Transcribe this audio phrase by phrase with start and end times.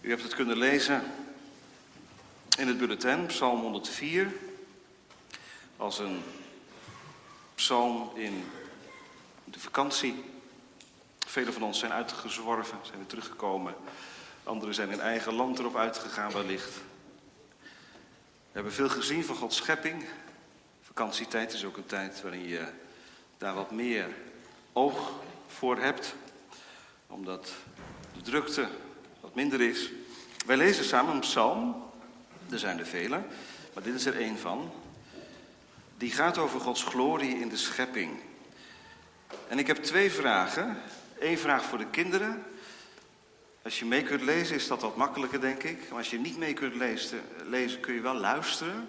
[0.00, 1.02] U hebt het kunnen lezen
[2.58, 4.32] in het bulletin, Psalm 104,
[5.76, 6.22] als een
[7.54, 8.44] psalm in
[9.44, 10.24] de vakantie.
[11.26, 13.74] Velen van ons zijn uitgezworven, zijn weer teruggekomen.
[14.44, 16.74] Anderen zijn in eigen land erop uitgegaan wellicht.
[17.58, 20.04] We hebben veel gezien van Gods schepping.
[20.82, 22.66] Vakantietijd is ook een tijd waarin je
[23.38, 24.08] daar wat meer
[24.72, 25.12] oog
[25.46, 26.14] voor hebt.
[27.06, 27.52] Omdat
[28.14, 28.68] de drukte
[29.32, 29.90] minder is.
[30.46, 31.88] Wij lezen samen een psalm.
[32.50, 33.22] Er zijn er vele,
[33.74, 34.72] maar dit is er één van.
[35.98, 38.10] Die gaat over Gods glorie in de schepping.
[39.48, 40.76] En ik heb twee vragen.
[41.18, 42.42] Eén vraag voor de kinderen.
[43.62, 45.88] Als je mee kunt lezen is dat wat makkelijker, denk ik.
[45.88, 48.88] Maar als je niet mee kunt lezen, lezen kun je wel luisteren.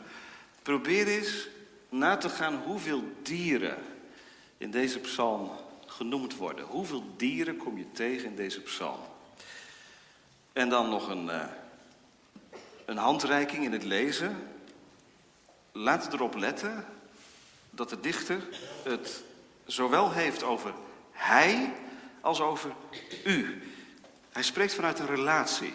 [0.61, 1.47] Probeer eens
[1.89, 3.77] na te gaan hoeveel dieren
[4.57, 5.51] in deze psalm
[5.85, 6.65] genoemd worden.
[6.65, 9.10] Hoeveel dieren kom je tegen in deze psalm?
[10.53, 11.43] En dan nog een, uh,
[12.85, 14.47] een handreiking in het lezen.
[15.71, 16.85] Laat erop letten
[17.69, 18.47] dat de dichter
[18.83, 19.23] het
[19.65, 20.73] zowel heeft over
[21.11, 21.73] hij
[22.21, 22.71] als over
[23.23, 23.61] u.
[24.31, 25.73] Hij spreekt vanuit een relatie.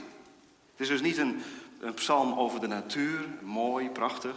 [0.71, 1.43] Het is dus niet een,
[1.81, 4.37] een psalm over de natuur, mooi, prachtig.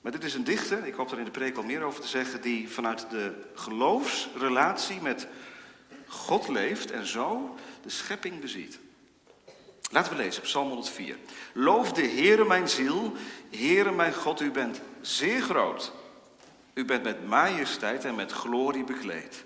[0.00, 2.08] Maar dit is een dichter, ik hoop er in de preek al meer over te
[2.08, 5.26] zeggen, die vanuit de geloofsrelatie met
[6.06, 8.78] God leeft en zo de schepping beziet.
[9.90, 11.16] Laten we lezen, Psalm 104.
[11.52, 13.12] Loof de Heere mijn ziel,
[13.50, 15.92] Heere mijn God, u bent zeer groot.
[16.74, 19.44] U bent met majesteit en met glorie bekleed.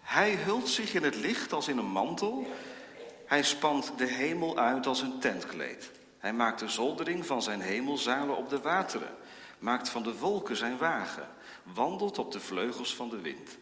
[0.00, 2.46] Hij hult zich in het licht als in een mantel.
[3.26, 5.90] Hij spant de hemel uit als een tentkleed.
[6.18, 9.14] Hij maakt de zoldering van zijn hemelzalen op de wateren.
[9.58, 11.28] Maakt van de wolken zijn wagen.
[11.62, 13.56] Wandelt op de vleugels van de wind.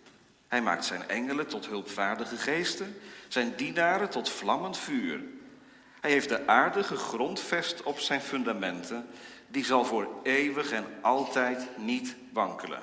[0.49, 2.97] Hij maakt zijn engelen tot hulpvaardige geesten.
[3.29, 5.23] Zijn dienaren tot vlammend vuur.
[6.05, 9.07] Hij heeft de aarde gegrondvest op zijn fundamenten.
[9.49, 12.83] Die zal voor eeuwig en altijd niet wankelen.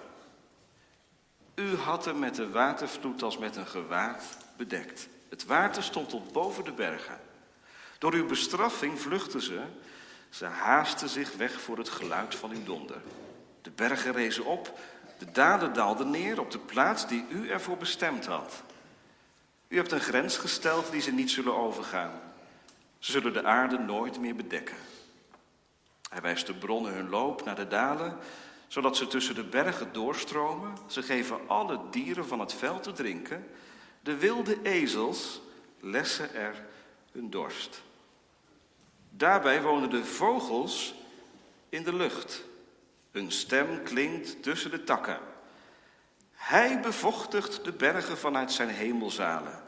[1.55, 4.23] U had hem met de watervloed als met een gewaad
[4.57, 5.07] bedekt.
[5.29, 7.19] Het water stond tot boven de bergen.
[7.97, 9.61] Door uw bestraffing vluchtten ze.
[10.29, 13.01] Ze haasten zich weg voor het geluid van uw donder.
[13.61, 14.79] De bergen rezen op,
[15.17, 18.63] de daden daalden neer op de plaats die u ervoor bestemd had.
[19.67, 22.29] U hebt een grens gesteld die ze niet zullen overgaan.
[23.01, 24.77] Ze zullen de aarde nooit meer bedekken.
[26.09, 28.17] Hij wijst de bronnen hun loop naar de dalen,
[28.67, 30.77] zodat ze tussen de bergen doorstromen.
[30.87, 33.47] Ze geven alle dieren van het veld te drinken.
[34.01, 35.41] De wilde ezels
[35.79, 36.65] lessen er
[37.11, 37.81] hun dorst.
[39.09, 40.95] Daarbij wonen de vogels
[41.69, 42.43] in de lucht.
[43.11, 45.19] Hun stem klinkt tussen de takken.
[46.31, 49.63] Hij bevochtigt de bergen vanuit zijn hemelzalen.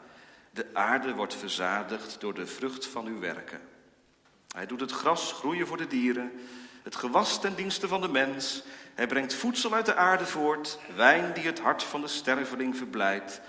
[0.54, 3.60] De aarde wordt verzadigd door de vrucht van uw werken.
[4.48, 6.32] Hij doet het gras groeien voor de dieren,
[6.82, 8.62] het gewas ten dienste van de mens.
[8.94, 13.40] Hij brengt voedsel uit de aarde voort, wijn die het hart van de sterveling verblijdt,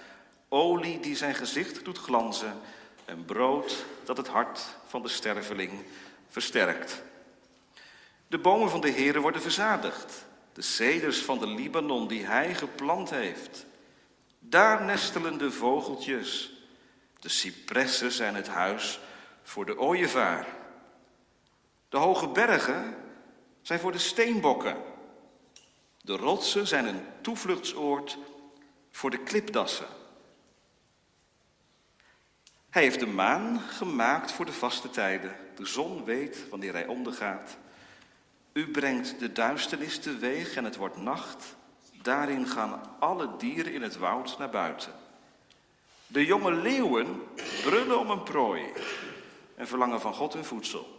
[0.50, 2.54] olie die zijn gezicht doet glanzen
[3.06, 5.72] en brood dat het hart van de sterveling
[6.30, 7.02] versterkt.
[8.28, 13.10] De bomen van de Heere worden verzadigd, de ceders van de Libanon die hij geplant
[13.10, 13.66] heeft.
[14.40, 16.55] Daar nestelen de vogeltjes.
[17.25, 19.00] De cipressen zijn het huis
[19.44, 20.47] voor de ooievaar.
[21.90, 22.96] De hoge bergen
[23.62, 24.78] zijn voor de steenbokken.
[26.02, 28.18] De rotsen zijn een toevluchtsoord
[28.91, 29.86] voor de klipdassen.
[32.69, 35.36] Hij heeft de maan gemaakt voor de vaste tijden.
[35.56, 37.57] De zon weet wanneer hij ondergaat.
[38.53, 41.56] U brengt de duisternis teweeg en het wordt nacht.
[42.02, 45.05] Daarin gaan alle dieren in het woud naar buiten.
[46.08, 47.22] De jonge leeuwen
[47.64, 48.64] brullen om een prooi
[49.56, 50.96] en verlangen van God hun voedsel.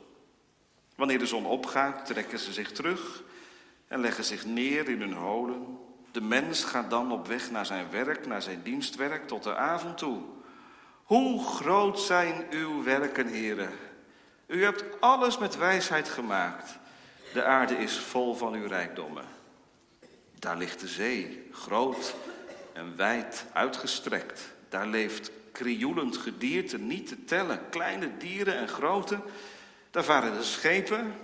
[0.96, 3.22] Wanneer de zon opgaat, trekken ze zich terug
[3.88, 5.78] en leggen zich neer in hun holen.
[6.12, 9.98] De mens gaat dan op weg naar zijn werk, naar zijn dienstwerk, tot de avond
[9.98, 10.22] toe.
[11.02, 13.72] Hoe groot zijn uw werken, heren?
[14.46, 16.78] U hebt alles met wijsheid gemaakt.
[17.32, 19.24] De aarde is vol van uw rijkdommen.
[20.38, 22.14] Daar ligt de zee, groot
[22.72, 24.54] en wijd uitgestrekt.
[24.68, 29.20] Daar leeft krioelend gedierte niet te tellen, kleine dieren en grote.
[29.90, 31.14] Daar varen de schepen.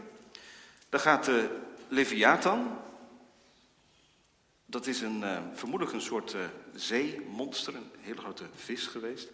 [0.88, 1.58] Daar gaat de
[1.88, 2.78] Leviathan.
[4.66, 6.40] Dat is een, uh, vermoedelijk een soort uh,
[6.74, 9.28] zeemonster, een hele grote vis geweest.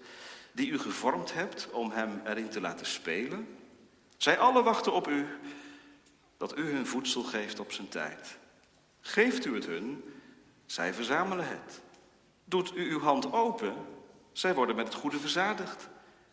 [0.52, 3.48] Die u gevormd hebt om hem erin te laten spelen.
[4.16, 5.26] Zij alle wachten op u,
[6.36, 8.38] dat u hun voedsel geeft op zijn tijd.
[9.00, 10.04] Geeft u het hun,
[10.66, 11.80] zij verzamelen het.
[12.44, 13.74] Doet u uw hand open,
[14.38, 15.88] zij worden met het goede verzadigd.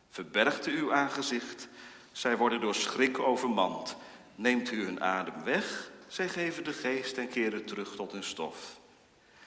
[0.09, 1.67] Verbergt u uw aangezicht,
[2.11, 3.95] Zij worden door schrik overmand.
[4.35, 8.79] Neemt u hun adem weg, zij geven de geest en keren terug tot hun stof.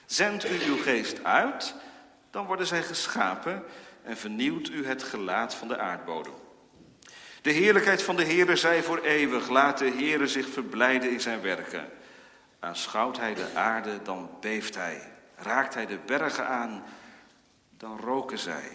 [0.05, 1.75] Zendt u uw geest uit,
[2.29, 3.63] dan worden zij geschapen
[4.03, 6.33] en vernieuwt u het gelaat van de aardbodem.
[7.41, 9.49] De heerlijkheid van de Heere zij voor eeuwig.
[9.49, 11.89] Laat de Heere zich verblijden in zijn werken.
[12.59, 15.11] Aanschouwt hij de aarde, dan beeft hij.
[15.35, 16.83] Raakt hij de bergen aan,
[17.79, 18.71] dan roken zij.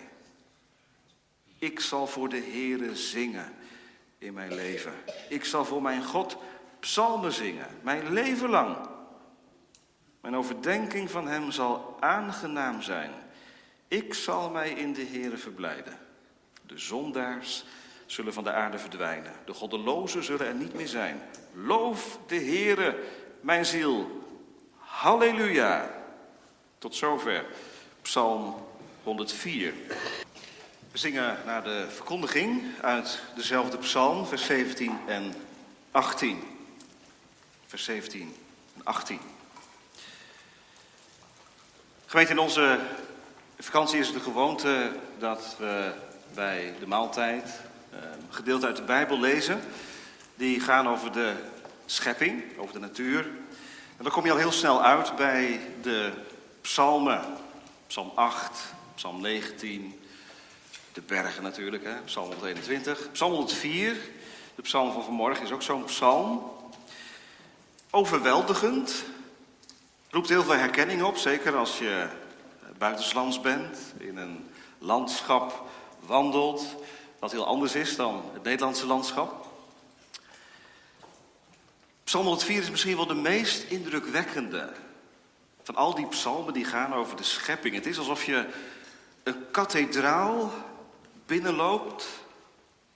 [1.58, 3.52] Ik zal voor de Heere zingen
[4.18, 4.92] in mijn leven.
[5.28, 6.36] Ik zal voor mijn God
[6.80, 8.76] psalmen zingen, mijn leven lang.
[10.20, 13.10] Mijn overdenking van hem zal aangenaam zijn.
[13.88, 15.98] Ik zal mij in de Heere verblijden.
[16.66, 17.64] De zondaars
[18.06, 19.32] zullen van de aarde verdwijnen.
[19.44, 21.20] De goddelozen zullen er niet meer zijn.
[21.52, 22.98] Loof de Heere,
[23.40, 24.22] mijn ziel.
[24.76, 25.90] Halleluja.
[26.78, 27.46] Tot zover
[28.02, 28.72] Psalm
[29.04, 29.74] 104.
[30.92, 35.34] We zingen naar de verkondiging uit dezelfde psalm, vers 17 en
[35.90, 36.42] 18.
[37.66, 38.36] Vers 17
[38.76, 39.20] en 18.
[42.06, 42.80] Gemeente, in onze
[43.58, 45.92] vakantie is het de gewoonte dat we
[46.34, 47.60] bij de maaltijd
[47.92, 47.98] uh,
[48.30, 49.60] gedeelte uit de Bijbel lezen.
[50.34, 51.34] Die gaan over de
[51.86, 53.24] schepping, over de natuur.
[53.96, 56.12] En dan kom je al heel snel uit bij de
[56.60, 57.20] psalmen.
[57.86, 60.00] Psalm 8, psalm 19,
[60.92, 62.00] de bergen natuurlijk, hè?
[62.04, 63.10] psalm 121.
[63.12, 63.96] Psalm 104,
[64.54, 66.52] de psalm van vanmorgen, is ook zo'n psalm.
[67.90, 69.04] Overweldigend,
[70.10, 72.08] roept heel veel herkenning op, zeker als je
[72.78, 75.68] buitenslands bent, in een landschap
[76.00, 76.74] wandelt,
[77.18, 79.46] wat heel anders is dan het Nederlandse landschap.
[82.04, 84.72] Psalm 104 is misschien wel de meest indrukwekkende
[85.62, 87.74] van al die psalmen die gaan over de schepping.
[87.74, 88.46] Het is alsof je
[89.24, 90.52] een kathedraal
[91.26, 92.08] binnenloopt.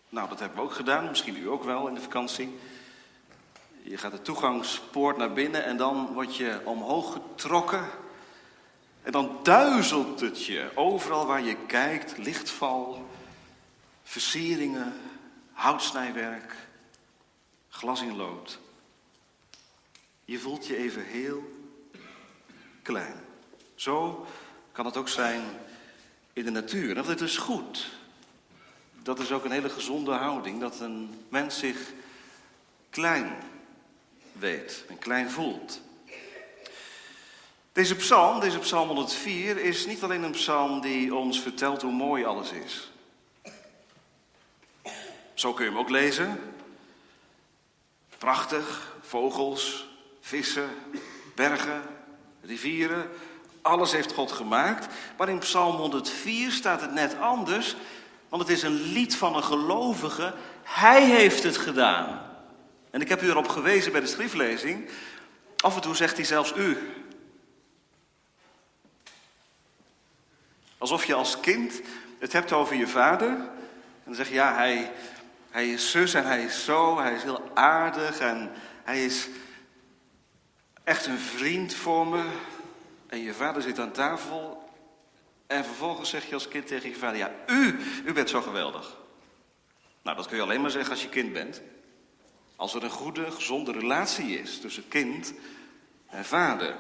[0.09, 2.59] Nou, dat hebben we ook gedaan, misschien u ook wel in de vakantie.
[3.83, 7.87] Je gaat de toegangspoort naar binnen en dan word je omhoog getrokken.
[9.03, 13.09] En dan duizelt het je overal waar je kijkt, lichtval,
[14.03, 14.95] versieringen,
[15.53, 16.55] houtsnijwerk,
[17.69, 18.59] glas in lood.
[20.25, 21.43] Je voelt je even heel
[22.83, 23.15] klein.
[23.75, 24.27] Zo
[24.73, 25.43] kan het ook zijn
[26.39, 26.95] in de natuur.
[26.95, 27.89] Dat is goed.
[29.03, 31.93] Dat is ook een hele gezonde houding, dat een mens zich
[32.91, 33.37] klein
[34.33, 35.81] weet en klein voelt.
[37.73, 42.25] Deze psalm, deze psalm 104, is niet alleen een psalm die ons vertelt hoe mooi
[42.25, 42.93] alles is.
[45.35, 46.41] Zo kun je hem ook lezen.
[48.19, 49.89] Prachtig, vogels,
[50.21, 50.71] vissen,
[51.35, 51.83] bergen,
[52.43, 53.11] rivieren.
[53.63, 54.95] Alles heeft God gemaakt.
[55.17, 57.77] Maar in Psalm 104 staat het net anders.
[58.29, 60.35] Want het is een lied van een gelovige.
[60.63, 62.27] Hij heeft het gedaan.
[62.91, 64.89] En ik heb u erop gewezen bij de schriftlezing.
[65.57, 66.79] Af en toe zegt hij zelfs u.
[70.79, 71.81] Alsof je als kind
[72.19, 73.29] het hebt over je vader.
[73.29, 74.93] En dan zeg je, ja, hij,
[75.51, 78.51] hij is zus en hij is zo, hij is heel aardig en
[78.85, 79.29] hij is
[80.85, 82.25] echt een vriend voor me.
[83.09, 84.69] En je vader zit aan tafel
[85.47, 88.97] en vervolgens zeg je als kind tegen je vader, ja, u, u bent zo geweldig.
[90.03, 91.63] Nou, dat kun je alleen maar zeggen als je kind bent.
[92.57, 95.33] Als er een goede, gezonde relatie is tussen kind
[96.07, 96.77] en vader.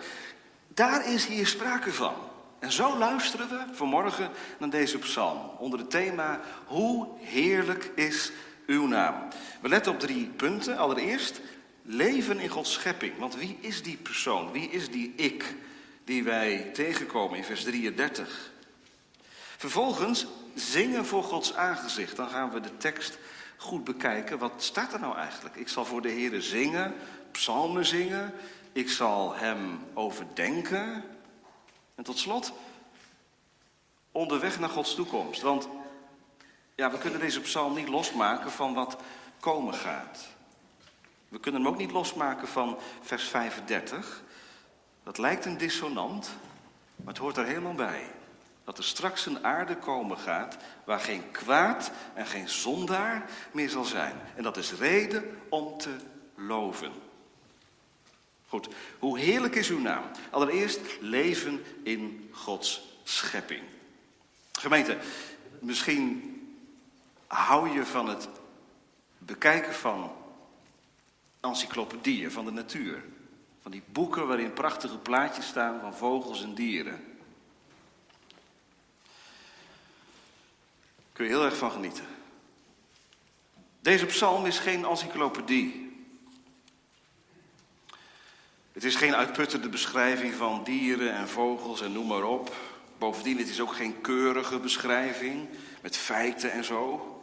[0.68, 2.14] Daar is hier sprake van.
[2.58, 8.32] En zo luisteren we vanmorgen naar deze psalm onder het thema Hoe heerlijk is
[8.66, 9.28] uw naam.
[9.60, 10.76] We letten op drie punten.
[10.76, 11.40] Allereerst
[11.82, 13.18] leven in Gods schepping.
[13.18, 14.52] Want wie is die persoon?
[14.52, 15.54] Wie is die ik
[16.08, 18.52] die wij tegenkomen in vers 33?
[19.56, 22.16] Vervolgens zingen voor Gods aangezicht.
[22.16, 23.18] Dan gaan we de tekst
[23.56, 24.38] goed bekijken.
[24.38, 25.56] Wat staat er nou eigenlijk?
[25.56, 26.94] Ik zal voor de Heer zingen,
[27.30, 28.34] psalmen zingen.
[28.72, 31.04] Ik zal hem overdenken.
[31.94, 32.52] En tot slot,
[34.12, 35.42] onderweg naar Gods toekomst.
[35.42, 35.68] Want
[36.74, 38.96] ja, we kunnen deze psalm niet losmaken van wat
[39.40, 40.28] komen gaat.
[41.28, 44.22] We kunnen hem ook niet losmaken van vers 35.
[45.08, 46.30] Dat lijkt een dissonant,
[46.96, 48.10] maar het hoort er helemaal bij.
[48.64, 53.84] Dat er straks een aarde komen gaat waar geen kwaad en geen zondaar meer zal
[53.84, 54.14] zijn.
[54.36, 55.96] En dat is reden om te
[56.34, 56.92] loven.
[58.48, 60.04] Goed, hoe heerlijk is uw naam?
[60.30, 63.62] Allereerst leven in Gods schepping.
[64.52, 64.98] Gemeente,
[65.60, 66.22] misschien
[67.26, 68.28] hou je van het
[69.18, 70.12] bekijken van
[71.40, 73.04] encyclopedieën van de natuur.
[73.68, 77.04] Van die boeken waarin prachtige plaatjes staan van vogels en dieren.
[81.12, 82.04] Kun je heel erg van genieten.
[83.80, 85.96] Deze psalm is geen encyclopedie.
[88.72, 92.56] Het is geen uitputtende beschrijving van dieren en vogels en noem maar op.
[92.98, 95.48] Bovendien, het is ook geen keurige beschrijving
[95.82, 97.22] met feiten en zo.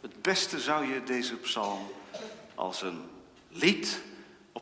[0.00, 1.86] Het beste zou je deze psalm
[2.54, 3.02] als een
[3.48, 4.12] lied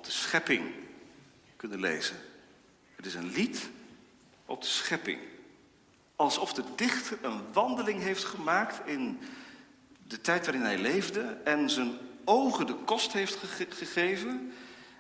[0.02, 0.72] op de schepping
[1.56, 2.16] kunnen lezen.
[2.96, 3.70] Het is een lied
[4.46, 5.18] op de schepping.
[6.16, 9.20] Alsof de dichter een wandeling heeft gemaakt in
[10.06, 14.52] de tijd waarin hij leefde en zijn ogen de kost heeft gegeven.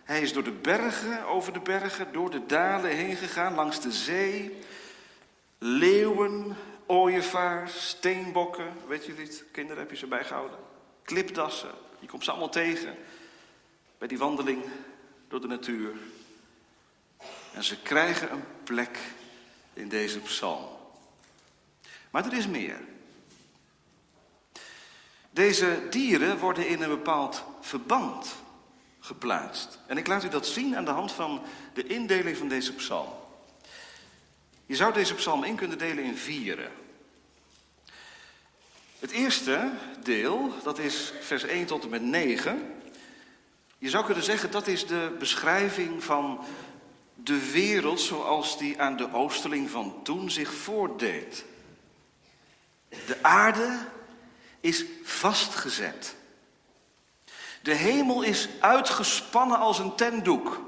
[0.04, 3.92] Hij is door de bergen, over de bergen, door de dalen heen gegaan, langs de
[3.92, 4.58] zee.
[5.58, 6.56] Leeuwen,
[6.86, 9.44] ooievaars, steenbokken, weet je dit?
[9.52, 10.58] Kinderen heb je ze bijgehouden.
[11.02, 12.96] Klipdassen, je komt ze allemaal tegen
[14.02, 14.64] bij die wandeling
[15.32, 15.92] door de natuur.
[17.52, 18.98] En ze krijgen een plek
[19.72, 20.68] in deze psalm.
[22.10, 22.80] Maar er is meer.
[25.30, 28.34] Deze dieren worden in een bepaald verband
[29.00, 29.78] geplaatst.
[29.86, 31.42] En ik laat u dat zien aan de hand van
[31.74, 33.12] de indeling van deze psalm.
[34.66, 36.72] Je zou deze psalm in kunnen delen in vieren.
[38.98, 39.70] Het eerste
[40.02, 42.81] deel, dat is vers 1 tot en met 9.
[43.82, 46.44] Je zou kunnen zeggen dat is de beschrijving van
[47.14, 51.44] de wereld zoals die aan de oosterling van toen zich voordeed.
[52.88, 53.78] De aarde
[54.60, 56.14] is vastgezet.
[57.62, 60.60] De hemel is uitgespannen als een tentdoek.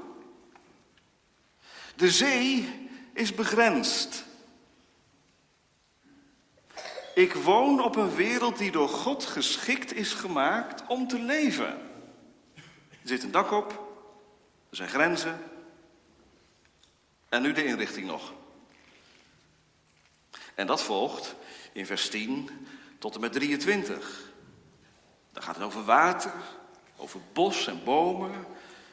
[1.95, 4.23] De zee is begrensd.
[7.13, 11.84] Ik woon op een wereld die door God geschikt is gemaakt om te leven.
[13.05, 13.71] Er zit een dak op,
[14.69, 15.39] er zijn grenzen.
[17.29, 18.33] En nu de inrichting nog.
[20.55, 21.35] En dat volgt
[21.71, 22.49] in vers 10
[22.99, 24.31] tot en met 23.
[25.31, 26.31] Dan gaat het over water,
[26.95, 28.45] over bos en bomen,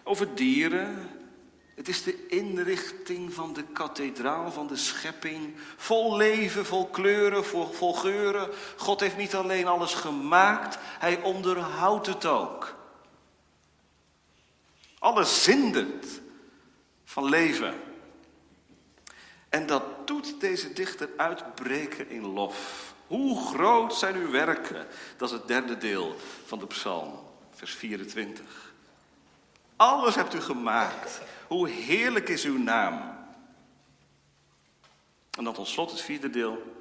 [0.03, 1.11] over dieren.
[1.75, 5.55] Het is de inrichting van de kathedraal van de schepping.
[5.77, 8.51] Vol leven, vol kleuren, vol, vol geuren.
[8.77, 12.81] God heeft niet alleen alles gemaakt, hij onderhoudt het ook.
[15.03, 16.07] Alles zindert
[17.05, 17.75] van leven.
[19.49, 22.95] En dat doet deze dichter uitbreken in lof.
[23.07, 24.87] Hoe groot zijn uw werken?
[25.17, 26.17] Dat is het derde deel
[26.47, 27.19] van de psalm,
[27.51, 28.73] vers 24.
[29.77, 31.21] Alles hebt u gemaakt.
[31.49, 33.19] Hoe heerlijk is uw naam.
[35.39, 36.77] En dan tot slot het vierde deel,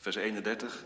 [0.00, 0.84] vers 31.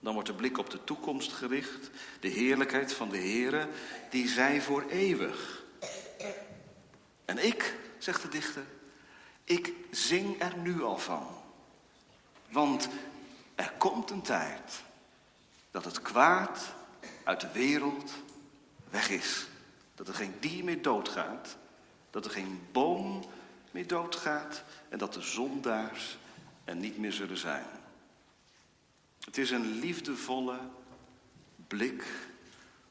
[0.00, 1.90] Dan wordt de blik op de toekomst gericht.
[2.20, 3.68] De heerlijkheid van de Heere,
[4.10, 5.64] die zij voor eeuwig.
[7.24, 8.64] En ik, zegt de dichter,
[9.44, 11.26] ik zing er nu al van.
[12.50, 12.88] Want
[13.54, 14.82] er komt een tijd
[15.70, 16.74] dat het kwaad
[17.24, 18.12] uit de wereld
[18.90, 19.46] weg is.
[19.94, 21.56] Dat er geen dier meer doodgaat.
[22.10, 23.24] Dat er geen boom
[23.70, 24.62] meer doodgaat.
[24.88, 26.18] En dat de zondaars
[26.64, 27.66] er niet meer zullen zijn.
[29.26, 30.58] Het is een liefdevolle
[31.66, 32.04] blik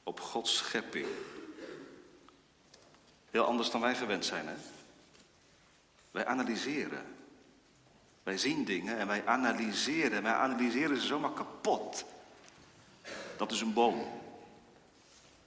[0.03, 1.07] op Gods schepping.
[3.31, 4.55] Heel anders dan wij gewend zijn, hè?
[6.11, 7.05] Wij analyseren.
[8.23, 10.17] Wij zien dingen en wij analyseren.
[10.17, 12.05] En wij analyseren ze zomaar kapot.
[13.37, 14.21] Dat is een boom.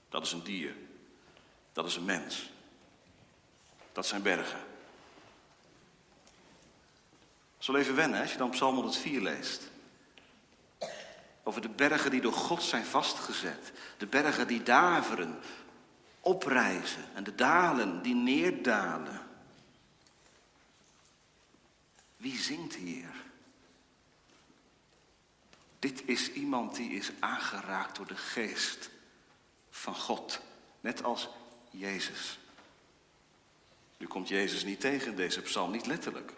[0.09, 0.75] Dat is een dier.
[1.73, 2.51] Dat is een mens.
[3.91, 4.59] Dat zijn bergen.
[7.57, 9.69] Zal even wennen als je dan Psalm 104 leest.
[11.49, 13.71] Over de bergen die door God zijn vastgezet.
[13.97, 15.39] De bergen die daveren,
[16.19, 17.03] oprijzen.
[17.13, 19.27] En de dalen die neerdalen.
[22.17, 23.13] Wie zingt hier?
[25.79, 28.89] Dit is iemand die is aangeraakt door de geest
[29.69, 30.41] van God.
[30.79, 31.29] Net als
[31.71, 32.39] Jezus.
[33.97, 36.33] Nu komt Jezus niet tegen deze psalm, niet letterlijk.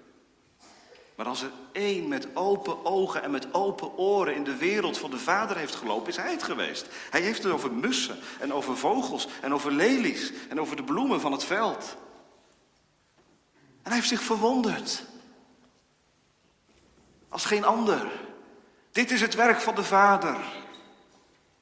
[1.22, 5.12] Maar als er één met open ogen en met open oren in de wereld van
[5.12, 6.88] de Vader heeft gelopen, is hij het geweest.
[7.10, 11.22] Hij heeft het over mussen en over vogels en over lelies en over de bloemen
[11.22, 11.98] van het veld.
[13.56, 15.04] En hij heeft zich verwonderd.
[17.30, 18.12] Als geen ander.
[18.92, 20.38] Dit is het werk van de Vader.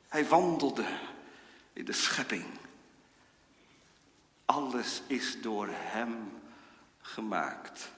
[0.07, 0.85] Hij wandelde
[1.73, 2.45] in de schepping.
[4.45, 6.41] Alles is door Hem
[7.01, 7.97] gemaakt.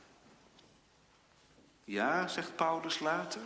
[1.84, 3.42] Ja, zegt Paulus later.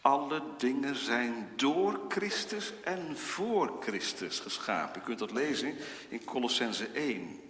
[0.00, 5.00] Alle dingen zijn door Christus en voor Christus geschapen.
[5.00, 5.76] U kunt dat lezen
[6.08, 7.40] in Colossense 1,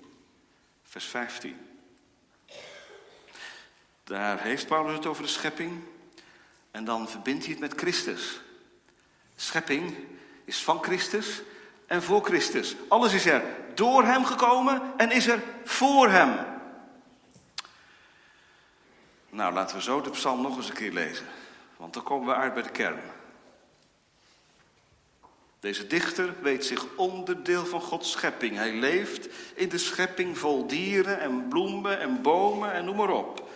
[0.83, 1.57] vers 15.
[4.05, 5.83] Daar heeft Paulus het over de schepping.
[6.71, 8.41] En dan verbindt hij het met Christus.
[9.37, 9.97] Schepping
[10.45, 11.43] is van Christus
[11.87, 12.77] en voor Christus.
[12.89, 13.43] Alles is er
[13.75, 16.58] door hem gekomen en is er voor hem.
[19.31, 21.27] Nou, laten we zo de psalm nog eens een keer lezen.
[21.77, 23.01] Want dan komen we uit bij de kern.
[25.61, 28.57] Deze dichter weet zich onderdeel van Gods schepping.
[28.57, 33.49] Hij leeft in de schepping vol dieren en bloemen en bomen en noem maar op.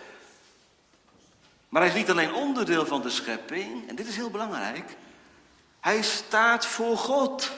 [1.69, 4.95] Maar hij is niet alleen onderdeel van de schepping, en dit is heel belangrijk.
[5.79, 7.51] Hij staat voor God.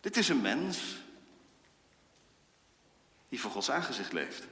[0.00, 1.02] Dit is een mens
[3.28, 4.46] die voor Gods aangezicht leeft.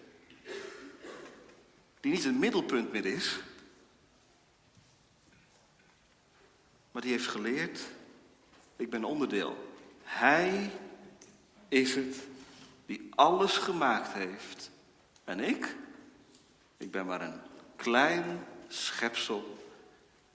[2.06, 3.40] Die niet het middelpunt meer is,
[6.92, 7.80] maar die heeft geleerd,
[8.76, 9.75] ik ben onderdeel.
[10.02, 10.70] Hij
[11.68, 12.16] is het
[12.86, 14.70] die alles gemaakt heeft.
[15.25, 15.76] En ik,
[16.76, 17.40] ik ben maar een
[17.76, 19.58] klein schepsel.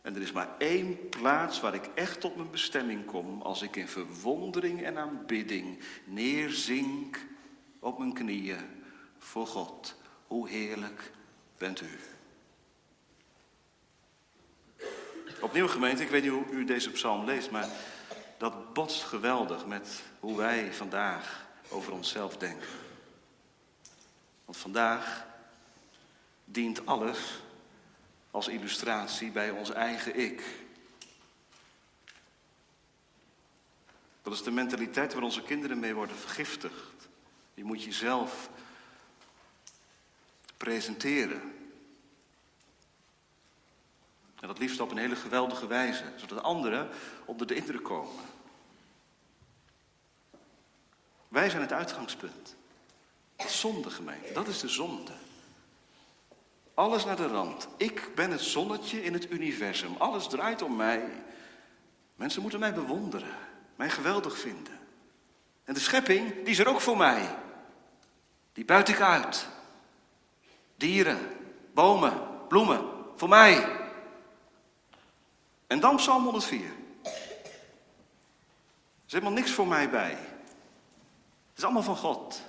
[0.02, 3.76] En er is maar één plaats waar ik echt tot mijn bestemming kom als ik
[3.76, 7.20] in verwondering en aanbidding neerzink
[7.80, 8.84] op mijn knieën
[9.18, 9.96] voor God.
[10.28, 11.12] Hoe heerlijk
[11.62, 12.00] bent u.
[15.42, 17.70] Opnieuw gemeente, ik weet niet hoe u deze psalm leest, maar
[18.38, 22.70] dat botst geweldig met hoe wij vandaag over onszelf denken.
[24.46, 25.26] Want vandaag
[26.46, 27.42] dient alles
[28.32, 30.44] als illustratie bij ons eigen ik.
[34.22, 37.08] Dat is de mentaliteit waar onze kinderen mee worden vergiftigd.
[37.54, 38.50] Je moet jezelf
[40.62, 41.42] presenteren.
[44.40, 46.90] En dat liefst op een hele geweldige wijze, zodat anderen
[47.26, 48.24] onder de indruk komen.
[51.28, 52.56] Wij zijn het uitgangspunt.
[53.38, 55.12] Zonde, gemeente, dat is de zonde.
[56.74, 57.68] Alles naar de rand.
[57.78, 59.96] Ik ben het zonnetje in het universum.
[59.98, 61.24] Alles draait om mij.
[62.16, 63.36] Mensen moeten mij bewonderen,
[63.76, 64.80] mij geweldig vinden.
[65.64, 67.36] En de schepping, die is er ook voor mij.
[68.54, 69.48] Die buit ik uit.
[70.82, 71.38] Dieren,
[71.74, 73.80] bomen, bloemen, voor mij.
[75.68, 76.60] En dan Psalm 104.
[77.04, 77.12] Er
[79.06, 80.12] is helemaal niks voor mij bij.
[80.12, 82.42] Het is allemaal van God.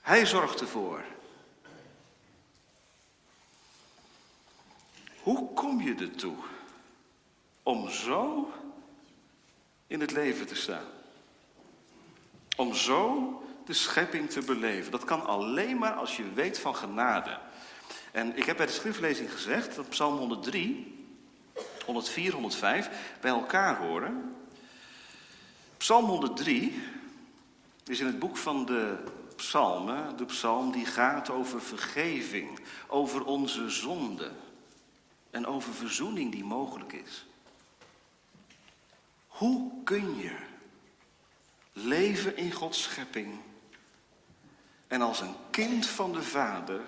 [0.00, 1.04] Hij zorgt ervoor.
[5.22, 6.36] Hoe kom je ertoe
[7.62, 8.50] om zo
[9.86, 10.88] in het leven te staan?
[12.56, 13.30] Om zo
[13.66, 14.90] de schepping te beleven.
[14.90, 17.38] Dat kan alleen maar als je weet van genade.
[18.12, 20.94] En ik heb bij de schriftlezing gezegd dat Psalm 103
[21.84, 24.36] 104, 105 bij elkaar horen.
[25.76, 26.82] Psalm 103
[27.86, 28.98] is in het boek van de
[29.36, 34.30] psalmen de psalm die gaat over vergeving, over onze zonde
[35.30, 37.26] en over verzoening die mogelijk is.
[39.26, 40.36] Hoe kun je
[41.72, 43.38] leven in Gods schepping
[44.88, 46.80] en als een kind van de Vader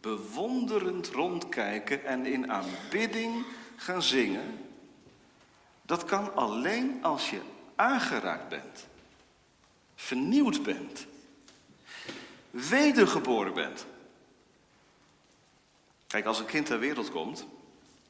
[0.00, 3.44] bewonderend rondkijken en in aanbidding
[3.76, 4.58] gaan zingen,
[5.82, 7.40] dat kan alleen als je
[7.74, 8.86] aangeraakt bent,
[9.94, 11.06] vernieuwd bent,
[12.50, 13.86] wedergeboren bent.
[16.06, 17.40] Kijk, als een kind ter wereld komt,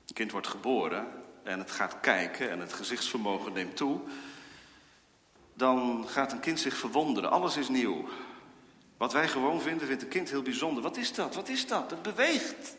[0.07, 1.07] een kind wordt geboren
[1.43, 4.01] en het gaat kijken en het gezichtsvermogen neemt toe,
[5.55, 7.31] dan gaat een kind zich verwonderen.
[7.31, 8.09] Alles is nieuw.
[9.01, 10.83] Wat wij gewoon vinden, vindt een kind heel bijzonder.
[10.83, 11.35] Wat is dat?
[11.35, 11.91] Wat is dat?
[11.91, 12.77] Het beweegt.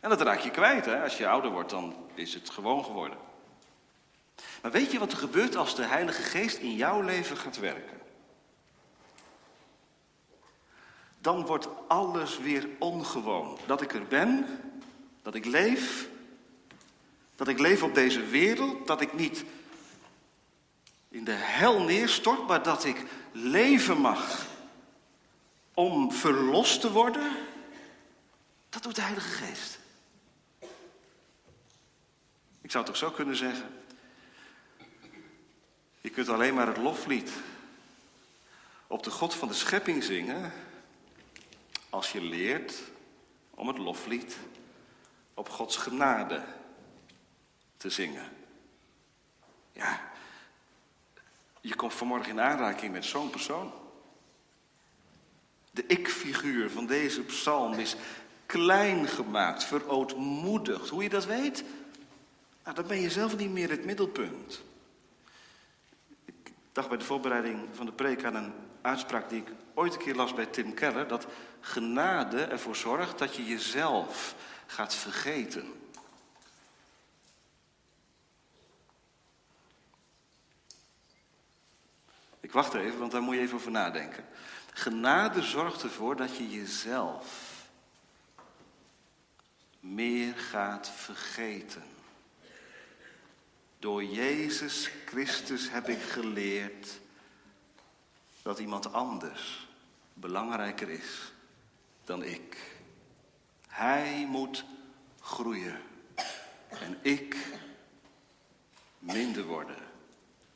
[0.00, 0.84] En dat raak je kwijt.
[0.84, 1.02] Hè?
[1.02, 3.18] Als je ouder wordt, dan is het gewoon geworden.
[4.62, 8.00] Maar weet je wat er gebeurt als de Heilige Geest in jouw leven gaat werken?
[11.18, 13.58] Dan wordt alles weer ongewoon.
[13.66, 14.46] Dat ik er ben,
[15.22, 16.08] dat ik leef,
[17.36, 19.44] dat ik leef op deze wereld, dat ik niet
[21.08, 24.50] in de hel neerstort, maar dat ik leven mag
[25.74, 27.36] om verlost te worden.
[28.68, 29.78] Dat doet de Heilige Geest.
[32.60, 33.84] Ik zou toch zo kunnen zeggen.
[36.00, 37.30] Je kunt alleen maar het loflied
[38.86, 40.52] op de God van de schepping zingen.
[41.90, 42.74] Als je leert
[43.50, 44.36] om het loflied
[45.34, 46.44] op Gods genade
[47.76, 48.28] te zingen.
[49.72, 50.10] Ja,
[51.60, 53.81] je komt vanmorgen in aanraking met zo'n persoon.
[55.74, 57.96] De ik-figuur van deze psalm is
[58.46, 60.88] klein gemaakt, verootmoedigd.
[60.88, 61.64] Hoe je dat weet?
[62.64, 64.62] Nou, dan ben je zelf niet meer het middelpunt.
[66.24, 70.00] Ik dacht bij de voorbereiding van de preek aan een uitspraak die ik ooit een
[70.00, 71.26] keer las bij Tim Keller: dat
[71.60, 74.34] genade ervoor zorgt dat je jezelf
[74.66, 75.72] gaat vergeten.
[82.40, 84.24] Ik wacht even, want daar moet je even over nadenken.
[84.72, 87.50] Genade zorgt ervoor dat je jezelf
[89.80, 91.82] meer gaat vergeten.
[93.78, 97.00] Door Jezus Christus heb ik geleerd
[98.42, 99.68] dat iemand anders
[100.14, 101.32] belangrijker is
[102.04, 102.56] dan ik.
[103.68, 104.64] Hij moet
[105.20, 105.80] groeien
[106.68, 107.36] en ik
[108.98, 109.76] minder worden.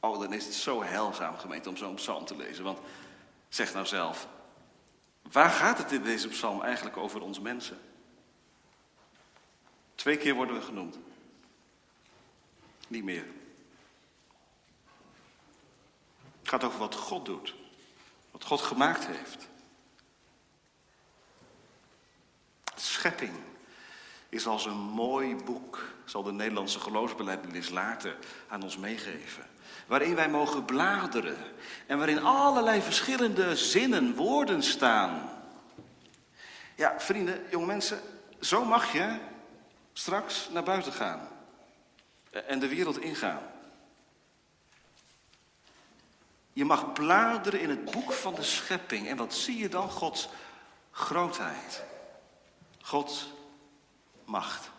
[0.01, 2.65] Oh, dan is het zo heilzaam gemeend om zo'n psalm te lezen.
[2.65, 2.79] Want
[3.57, 4.29] zeg nou zelf,
[5.23, 7.81] waar gaat het in deze psalm eigenlijk over ons mensen?
[9.95, 10.99] Twee keer worden we genoemd.
[12.89, 13.27] Niet meer.
[16.41, 17.55] Het gaat over wat God doet.
[18.31, 19.49] Wat God gemaakt heeft.
[22.75, 23.35] Schepping
[24.37, 28.17] is als een mooi boek, zal de Nederlandse geloofsbelijdenis later
[28.49, 29.45] aan ons meegeven.
[29.87, 31.37] Waarin wij mogen bladeren
[31.87, 35.31] en waarin allerlei verschillende zinnen, woorden staan.
[36.75, 38.01] Ja, vrienden, jonge mensen,
[38.41, 39.17] zo mag je
[39.93, 41.29] straks naar buiten gaan
[42.47, 43.43] en de wereld ingaan.
[46.53, 49.09] Je mag bladeren in het boek van de schepping.
[49.09, 49.91] En wat zie je dan?
[49.91, 50.29] Gods
[50.91, 51.85] grootheid.
[52.83, 53.35] Gods
[54.27, 54.71] macht.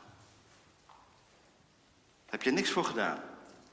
[2.25, 3.19] Heb je niks voor gedaan.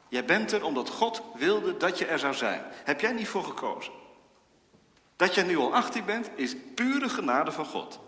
[0.09, 2.63] Jij bent er omdat God wilde dat je er zou zijn.
[2.85, 3.93] Heb jij niet voor gekozen.
[5.17, 8.01] Dat jij nu al 18 bent, is pure genade van God.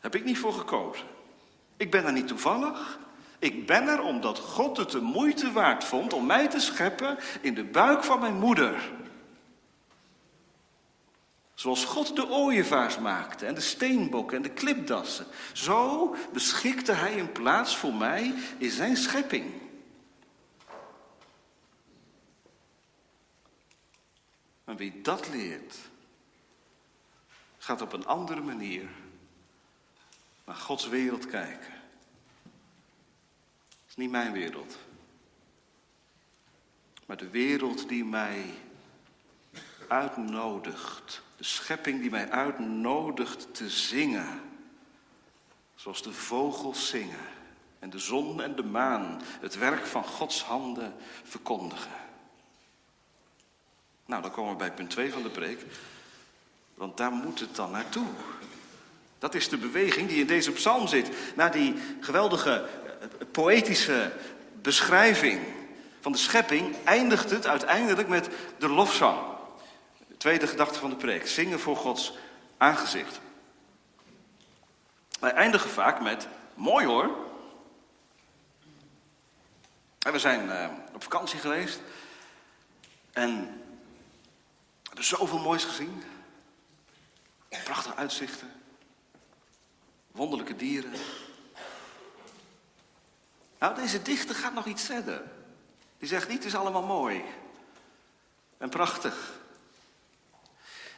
[0.00, 1.06] Heb ik niet voor gekozen.
[1.76, 2.98] Ik ben er niet toevallig.
[3.38, 7.54] Ik ben er omdat God het de moeite waard vond om mij te scheppen in
[7.54, 8.92] de buik van mijn moeder.
[11.62, 15.26] Zoals God de ooievaars maakte en de steenbokken en de klipdassen.
[15.52, 19.52] Zo beschikte hij een plaats voor mij in zijn schepping.
[24.64, 25.76] En wie dat leert,
[27.58, 28.88] gaat op een andere manier
[30.44, 31.72] naar Gods wereld kijken.
[33.68, 34.78] Het is niet mijn wereld.
[37.06, 38.44] Maar de wereld die mij
[39.92, 41.22] uitnodigt.
[41.36, 44.40] De schepping die mij uitnodigt te zingen.
[45.74, 47.30] Zoals de vogels zingen.
[47.78, 51.90] En de zon en de maan het werk van Gods handen verkondigen.
[54.06, 55.64] Nou, dan komen we bij punt 2 van de preek.
[56.74, 58.06] Want daar moet het dan naartoe.
[59.18, 61.10] Dat is de beweging die in deze psalm zit.
[61.36, 62.68] Naar die geweldige
[63.00, 64.12] eh, poëtische
[64.62, 65.40] beschrijving
[66.00, 68.28] van de schepping eindigt het uiteindelijk met
[68.58, 69.31] de lofzang.
[70.22, 71.26] De tweede gedachte van de preek.
[71.26, 72.16] Zingen voor Gods
[72.56, 73.20] aangezicht.
[75.20, 77.16] Wij eindigen vaak met mooi hoor.
[79.98, 81.80] we zijn uh, op vakantie geweest.
[83.12, 83.62] En
[84.82, 86.02] hebben zoveel moois gezien.
[87.64, 88.52] Prachtige uitzichten
[90.10, 90.92] wonderlijke dieren.
[93.58, 95.22] Nou, deze dichter gaat nog iets verder.
[95.98, 97.24] Die zegt niet, het is allemaal mooi
[98.58, 99.40] en prachtig.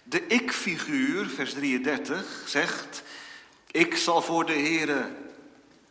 [0.04, 3.02] De ik-figuur, vers 33, zegt,
[3.70, 5.10] ik zal voor de Here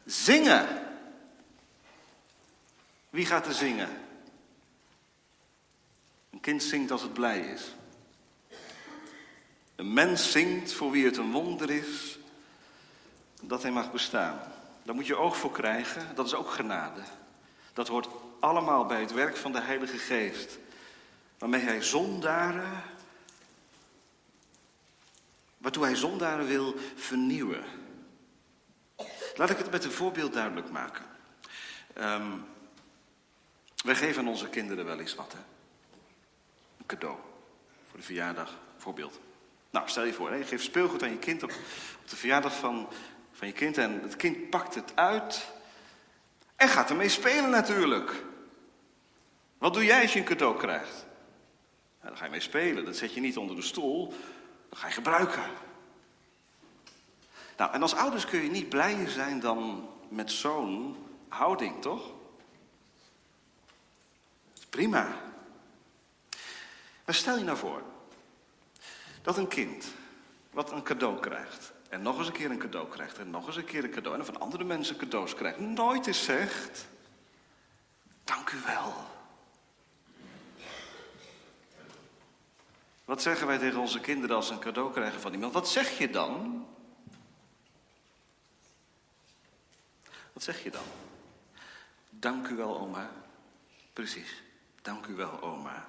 [0.06, 0.68] zingen.
[3.10, 3.90] Wie gaat er zingen?
[6.30, 7.76] Een kind zingt als het blij is.
[9.76, 12.18] Een mens zingt voor wie het een wonder is
[13.42, 14.40] dat hij mag bestaan.
[14.84, 17.02] Daar moet je oog voor krijgen, dat is ook genade.
[17.74, 18.08] Dat hoort
[18.40, 20.58] allemaal bij het werk van de Heilige Geest.
[21.38, 22.84] Waarmee hij zondaren,
[25.64, 27.64] waartoe hij zondaren wil vernieuwen.
[29.36, 31.06] Laat ik het met een voorbeeld duidelijk maken.
[31.98, 32.46] Um,
[33.84, 35.40] wij geven onze kinderen wel eens wat, hè?
[36.78, 37.18] Een cadeau.
[37.90, 39.20] Voor de verjaardag, voorbeeld.
[39.70, 41.52] Nou, stel je voor, hè, je geeft speelgoed aan je kind op,
[42.02, 42.88] op de verjaardag van
[43.34, 43.78] van je kind.
[43.78, 45.52] En het kind pakt het uit
[46.56, 48.24] en gaat ermee spelen natuurlijk.
[49.58, 51.06] Wat doe jij als je een cadeau krijgt?
[52.02, 52.86] Ja, dan ga je mee spelen.
[52.86, 54.14] Dat zet je niet onder de stoel.
[54.74, 55.44] Dan ga je gebruiken.
[57.58, 62.12] Nou, en als ouders kun je niet blijer zijn dan met zo'n houding, toch?
[64.70, 65.08] prima.
[67.06, 67.84] Maar stel je nou voor
[69.22, 69.86] dat een kind
[70.52, 71.72] wat een cadeau krijgt.
[71.90, 73.18] En nog eens een keer een cadeau krijgt.
[73.18, 74.20] En nog eens een keer een cadeau.
[74.20, 75.60] En van andere mensen cadeaus krijgt.
[75.60, 76.88] Nooit eens zegt.
[78.24, 79.13] Dank u wel.
[83.06, 85.54] Wat zeggen wij tegen onze kinderen als ze een cadeau krijgen van iemand?
[85.54, 86.66] Wat zeg je dan?
[90.34, 90.84] Wat zeg je dan?
[92.10, 93.10] Dank u wel, oma.
[93.94, 94.44] Precies.
[94.82, 95.86] Dank u wel, oma.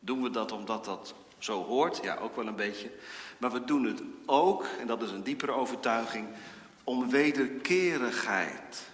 [0.00, 1.98] Doen we dat omdat dat zo hoort?
[2.02, 2.90] Ja, ook wel een beetje.
[3.38, 6.28] Maar we doen het ook, en dat is een diepere overtuiging,
[6.84, 8.88] om wederkerigheid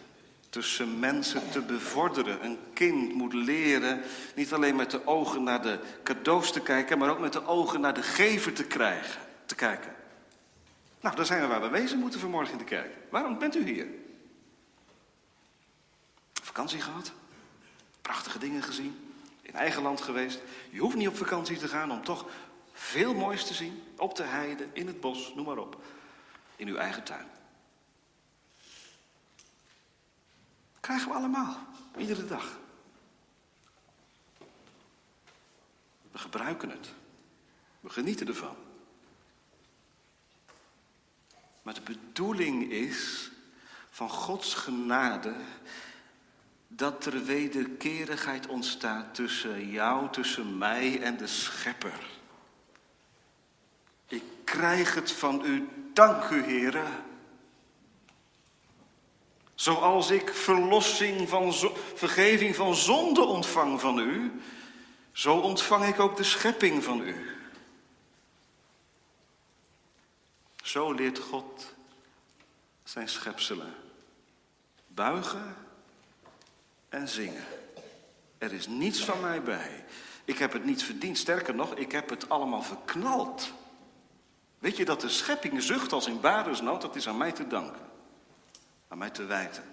[0.55, 2.45] tussen mensen te bevorderen.
[2.45, 4.03] Een kind moet leren
[4.35, 7.81] niet alleen met de ogen naar de cadeaus te kijken, maar ook met de ogen
[7.81, 9.95] naar de gever te, krijgen, te kijken.
[11.01, 12.91] Nou, daar zijn we waar we wezen moeten vanmorgen in de kerk.
[13.11, 13.87] Waarom bent u hier?
[16.43, 17.13] Vakantie gehad?
[18.03, 19.15] Prachtige dingen gezien?
[19.43, 20.43] In eigen land geweest?
[20.71, 22.27] Je hoeft niet op vakantie te gaan om toch
[22.73, 23.83] veel moois te zien.
[23.97, 25.83] Op de heide, in het bos, noem maar op.
[26.57, 27.27] In uw eigen tuin.
[30.85, 31.57] Krijgen we allemaal,
[31.97, 32.59] iedere dag.
[36.13, 36.93] We gebruiken het.
[37.81, 38.57] We genieten ervan.
[41.63, 43.31] Maar de bedoeling is
[43.91, 45.35] van Gods genade
[46.69, 52.07] dat er wederkerigheid ontstaat tussen jou, tussen mij en de Schepper.
[54.07, 56.87] Ik krijg het van u, dank u, Heere.
[59.55, 61.55] Zoals ik verlossing van
[61.95, 64.41] vergeving van zonde ontvang van u,
[65.13, 67.31] zo ontvang ik ook de schepping van u.
[70.63, 71.75] Zo leert God
[72.85, 73.75] zijn schepselen
[74.87, 75.57] buigen
[76.89, 77.45] en zingen.
[78.39, 79.85] Er is niets van mij bij.
[80.25, 81.19] Ik heb het niet verdiend.
[81.19, 83.53] Sterker nog, ik heb het allemaal verknald.
[84.59, 86.81] Weet je dat de schepping zucht als in badersnood?
[86.81, 87.94] Dat is aan mij te danken.
[88.95, 89.65] Aan mij te wijten.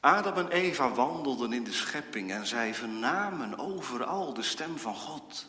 [0.00, 5.46] Adam en Eva wandelden in de schepping en zij vernamen overal de stem van God.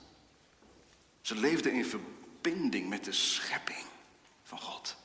[1.21, 3.85] Ze leefden in verbinding met de schepping
[4.43, 4.95] van God.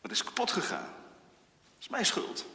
[0.00, 0.92] Maar is kapot gegaan.
[1.62, 2.46] Dat is mijn schuld.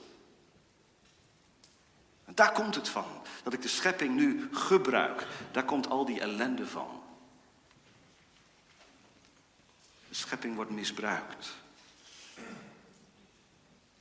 [2.25, 3.21] En daar komt het van.
[3.43, 5.27] Dat ik de schepping nu gebruik.
[5.51, 7.04] Daar komt al die ellende van.
[10.15, 11.55] Schepping wordt misbruikt.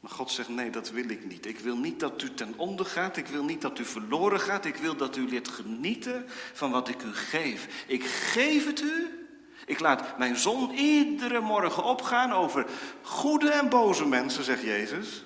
[0.00, 1.46] Maar God zegt: nee, dat wil ik niet.
[1.46, 3.16] Ik wil niet dat u ten onder gaat.
[3.16, 4.64] Ik wil niet dat u verloren gaat.
[4.64, 7.85] Ik wil dat u leert genieten van wat ik u geef.
[7.87, 9.24] Ik geef het u
[9.66, 12.66] ik laat mijn zon iedere morgen opgaan over
[13.03, 15.24] goede en boze mensen, zegt Jezus.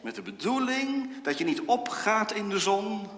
[0.00, 3.08] Met de bedoeling dat je niet opgaat in de zon,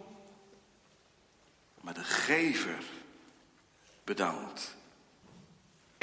[1.81, 2.85] maar de gever
[4.05, 4.76] bedankt.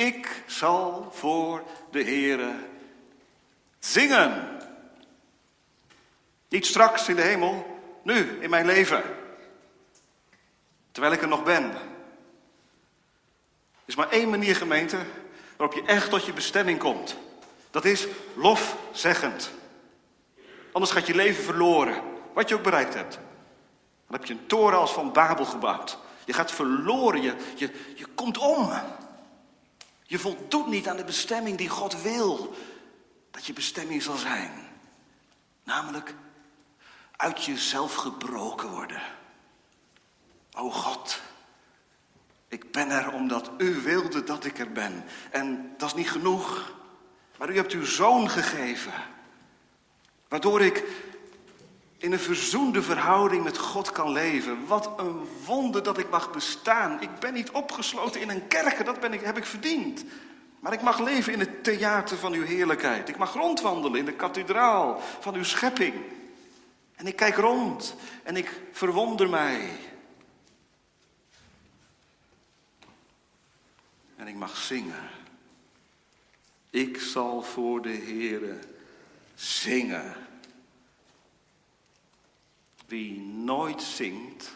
[0.04, 2.54] Ik zal voor de Heere
[3.80, 4.60] zingen.
[6.50, 9.04] Niet straks in de hemel, nu in mijn leven.
[10.92, 11.64] Terwijl ik er nog ben.
[11.64, 11.80] Er
[13.86, 14.98] is maar één manier, gemeente,
[15.58, 17.18] waarop je echt tot je bestemming komt.
[17.72, 19.52] Dat is lofzeggend.
[20.72, 22.02] Anders gaat je leven verloren,
[22.34, 23.14] wat je ook bereikt hebt.
[24.08, 25.98] Dan heb je een toren als van Babel gebouwd.
[26.26, 28.72] Je gaat verloren, je, je, je komt om.
[30.14, 32.56] Je voldoet niet aan de bestemming die God wil
[33.32, 34.52] dat je bestemming zal zijn.
[35.64, 36.14] Namelijk
[37.16, 39.02] uit jezelf gebroken worden.
[40.52, 41.22] O God,
[42.48, 45.04] ik ben er omdat u wilde dat ik er ben.
[45.32, 46.74] En dat is niet genoeg.
[47.38, 48.94] Maar u hebt uw zoon gegeven.
[50.28, 50.84] Waardoor ik
[52.04, 54.66] in een verzoende verhouding met God kan leven.
[54.66, 57.02] Wat een wonder dat ik mag bestaan.
[57.02, 60.04] Ik ben niet opgesloten in een kerk, dat ben ik, heb ik verdiend.
[60.60, 63.10] Maar ik mag leven in het theater van uw heerlijkheid.
[63.10, 65.94] Ik mag rondwandelen in de kathedraal van uw schepping.
[66.96, 69.70] En ik kijk rond en ik verwonder mij.
[74.16, 75.10] En ik mag zingen.
[76.70, 78.60] Ik zal voor de Heere
[79.36, 80.32] zingen.
[82.94, 84.56] Wie nooit zingt,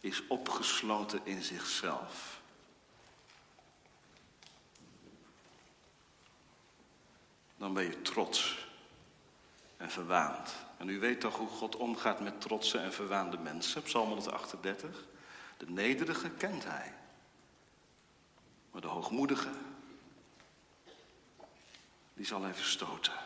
[0.00, 2.40] is opgesloten in zichzelf.
[7.56, 8.68] Dan ben je trots
[9.76, 10.54] en verwaand.
[10.76, 13.82] En u weet toch hoe God omgaat met trotse en verwaande mensen.
[13.82, 15.04] Psalm 138.
[15.56, 16.94] De nederige kent hij.
[18.70, 19.50] Maar de hoogmoedige,
[22.14, 23.21] die zal hij verstoten.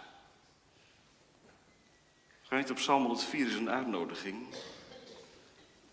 [2.48, 4.46] Gemeente op Psalm 104 is een uitnodiging.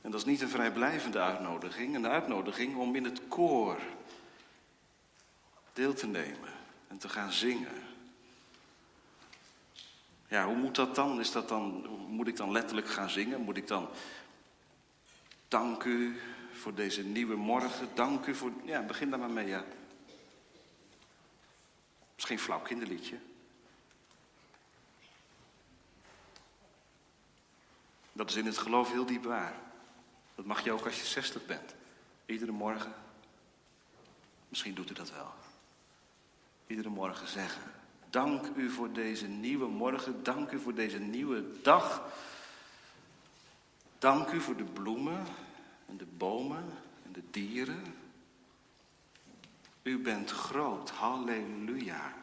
[0.02, 1.96] En dat is niet een vrijblijvende uitnodiging.
[1.96, 3.80] Een uitnodiging om in het koor
[5.74, 6.50] deel te nemen
[6.88, 7.84] en te gaan zingen.
[10.28, 11.20] Ja, hoe moet dat dan?
[11.20, 11.88] Is dat dan?
[12.08, 13.42] Moet ik dan letterlijk gaan zingen?
[13.42, 13.90] Moet ik dan
[15.48, 16.20] dank u,
[16.52, 17.90] voor deze nieuwe morgen.
[17.94, 18.52] Dank u voor.
[18.64, 19.66] Ja, begin daar maar mee, ja.
[22.18, 23.18] Geen flauw kinderliedje.
[28.14, 29.56] Dat is in het geloof heel diep waar.
[30.36, 31.76] Dat mag je ook als je 60 bent.
[32.26, 32.94] Iedere morgen.
[34.50, 35.34] Misschien doet u dat wel.
[36.68, 37.72] Iedere morgen zeggen.
[38.10, 40.24] Dank u voor deze nieuwe morgen.
[40.24, 42.04] Dank u voor deze nieuwe dag.
[44.00, 45.26] Dank u voor de bloemen
[45.86, 46.66] en de bomen
[47.06, 47.96] en de dieren.
[49.82, 50.90] U bent groot.
[50.90, 52.14] Halleluja.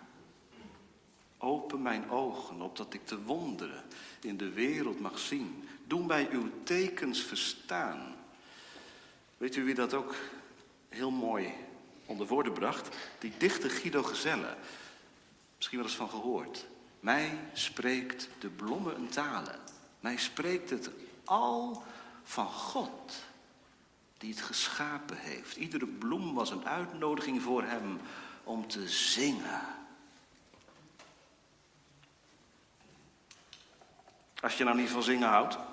[1.39, 3.85] Open mijn ogen, opdat ik de wonderen
[4.21, 5.69] in de wereld mag zien.
[5.91, 8.17] Doe mij uw tekens verstaan.
[9.37, 10.15] Weet u wie dat ook
[10.89, 11.53] heel mooi
[12.07, 12.97] onder woorden bracht?
[13.19, 14.57] Die dichter Guido Gezelle.
[15.57, 16.67] Misschien wel eens van gehoord.
[17.01, 19.59] Mij spreekt de bloemen een talen.
[20.01, 20.91] Mij spreekt het
[21.25, 21.83] al
[22.23, 23.15] van God,
[24.19, 25.57] die het geschapen heeft.
[25.57, 28.01] Iedere bloem was een uitnodiging voor hem
[28.45, 29.63] om te zingen.
[34.41, 35.70] Als je nou niet van zingen houdt.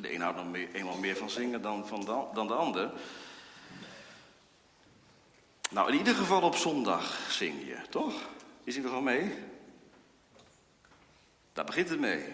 [0.00, 2.90] De een houdt meer, eenmaal meer van zingen dan, van de, dan de ander.
[5.70, 8.14] Nou, in ieder geval op zondag zing je, toch?
[8.64, 9.34] Je zingt er gewoon mee?
[11.52, 12.24] Daar begint het mee.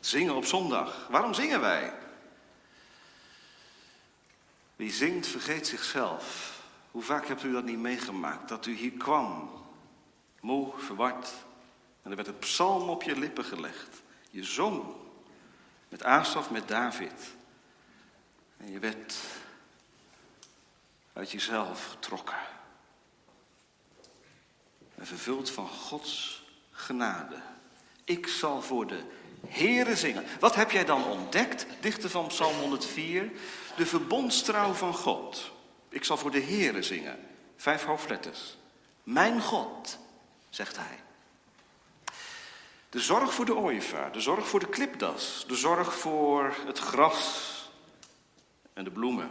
[0.00, 1.06] Zingen op zondag.
[1.10, 1.92] Waarom zingen wij?
[4.76, 6.58] Wie zingt vergeet zichzelf.
[6.90, 8.48] Hoe vaak hebt u dat niet meegemaakt?
[8.48, 9.50] Dat u hier kwam,
[10.40, 11.32] moe, verward,
[12.02, 14.02] en er werd een psalm op je lippen gelegd.
[14.30, 14.84] Je zong
[15.94, 17.12] met Asaf, met David.
[18.56, 19.14] En je werd
[21.12, 22.36] uit jezelf getrokken.
[24.94, 27.36] En vervuld van Gods genade.
[28.04, 29.02] Ik zal voor de
[29.48, 30.24] Here zingen.
[30.40, 33.30] Wat heb jij dan ontdekt, dichter van Psalm 104?
[33.76, 35.52] De verbondstrouw van God.
[35.88, 37.18] Ik zal voor de Here zingen.
[37.56, 38.56] Vijf hoofdletters.
[39.02, 39.98] Mijn God,
[40.50, 41.03] zegt hij.
[42.94, 47.70] De zorg voor de ooievaar, de zorg voor de klipdas, de zorg voor het gras
[48.72, 49.30] en de bloemen.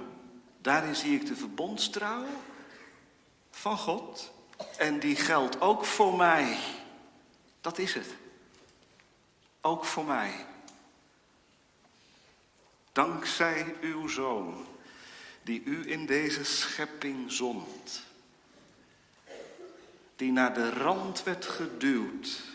[0.61, 2.25] Daarin zie ik de verbondstrouw
[3.51, 4.31] van God.
[4.77, 6.57] En die geldt ook voor mij.
[7.61, 8.07] Dat is het.
[9.61, 10.45] Ook voor mij.
[12.91, 14.65] Dankzij uw zoon,
[15.41, 18.03] die u in deze schepping zond.
[20.15, 22.52] Die naar de rand werd geduwd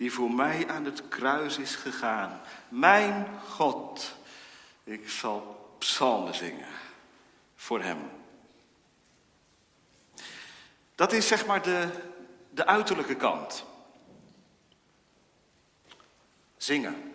[0.00, 2.40] die voor mij aan het kruis is gegaan.
[2.68, 4.16] Mijn God,
[4.84, 6.68] ik zal psalmen zingen
[7.54, 7.98] voor hem.
[10.94, 11.88] Dat is zeg maar de,
[12.50, 13.64] de uiterlijke kant.
[16.56, 17.12] Zingen.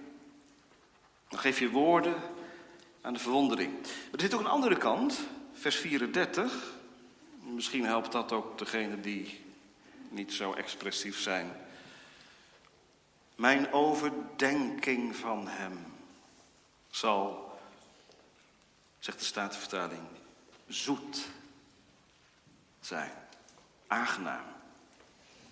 [1.27, 2.15] Dan geef je woorden
[3.01, 3.73] aan de verwondering.
[4.11, 5.19] Er zit ook een andere kant,
[5.53, 6.73] vers 34.
[7.39, 9.45] Misschien helpt dat ook degene die
[10.09, 11.64] niet zo expressief zijn.
[13.35, 15.79] Mijn overdenking van hem
[16.89, 17.53] zal,
[18.99, 20.01] zegt de Statenvertaling,
[20.67, 21.27] zoet
[22.79, 23.11] zijn,
[23.87, 24.45] aangenaam.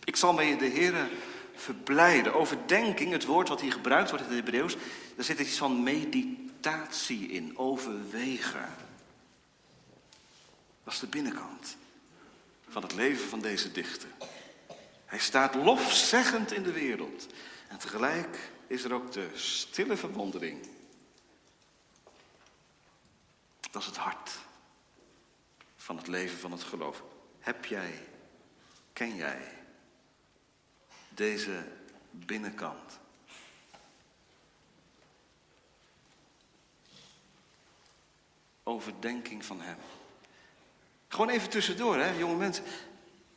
[0.03, 1.09] Ik zal mij de Heer
[1.55, 2.33] verblijden.
[2.33, 4.75] Overdenking, het woord wat hier gebruikt wordt in het Hebreeuws,
[5.15, 8.69] daar zit iets van meditatie in, overwegen.
[10.83, 11.77] Dat is de binnenkant
[12.69, 14.09] van het leven van deze dichter.
[15.05, 17.27] Hij staat lofzeggend in de wereld.
[17.73, 20.67] En tegelijk is er ook de stille verwondering.
[23.71, 24.39] Dat is het hart
[25.75, 27.03] van het leven van het geloof.
[27.39, 28.07] Heb jij,
[28.93, 29.57] ken jij
[31.09, 31.67] deze
[32.11, 32.99] binnenkant?
[38.63, 39.77] Overdenking van Hem.
[41.07, 42.63] Gewoon even tussendoor, hè, jonge mensen.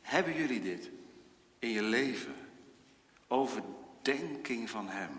[0.01, 0.89] Hebben jullie dit
[1.59, 2.35] in je leven?
[3.27, 3.76] Overdenking
[4.65, 5.11] van Hem.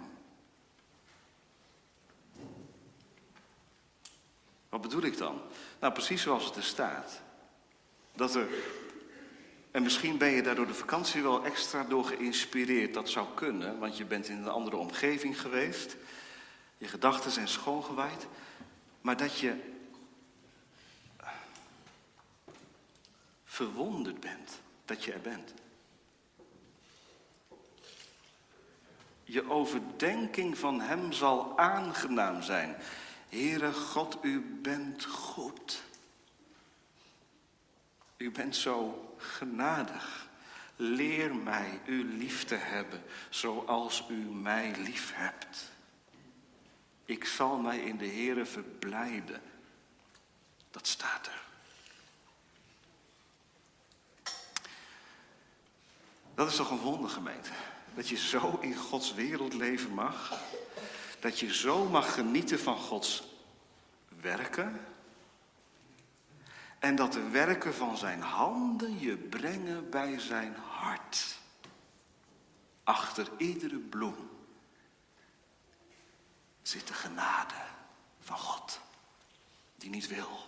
[4.68, 5.40] Wat bedoel ik dan?
[5.80, 7.20] Nou, precies zoals het er staat.
[8.14, 8.48] Dat er,
[9.70, 12.94] en misschien ben je daar door de vakantie wel extra door geïnspireerd.
[12.94, 15.96] Dat zou kunnen, want je bent in een andere omgeving geweest.
[16.78, 18.26] Je gedachten zijn schoongewaaid.
[19.00, 19.54] Maar dat je
[23.44, 25.54] verwonderd bent dat je er bent.
[29.30, 32.76] Je overdenking van Hem zal aangenaam zijn.
[33.28, 35.82] Heere God, u bent goed.
[38.16, 40.28] U bent zo genadig.
[40.76, 45.70] Leer mij u lief te hebben zoals u mij lief hebt.
[47.04, 49.42] Ik zal mij in de Heere verblijden.
[50.70, 51.42] Dat staat er.
[56.34, 57.50] Dat is toch een wonder, gemeente?
[57.98, 60.40] Dat je zo in Gods wereld leven mag.
[61.20, 63.22] Dat je zo mag genieten van Gods
[64.20, 64.80] werken.
[66.78, 71.38] En dat de werken van zijn handen je brengen bij zijn hart.
[72.84, 74.30] Achter iedere bloem
[76.62, 77.64] zit de genade
[78.20, 78.80] van God.
[79.76, 80.38] Die niet wil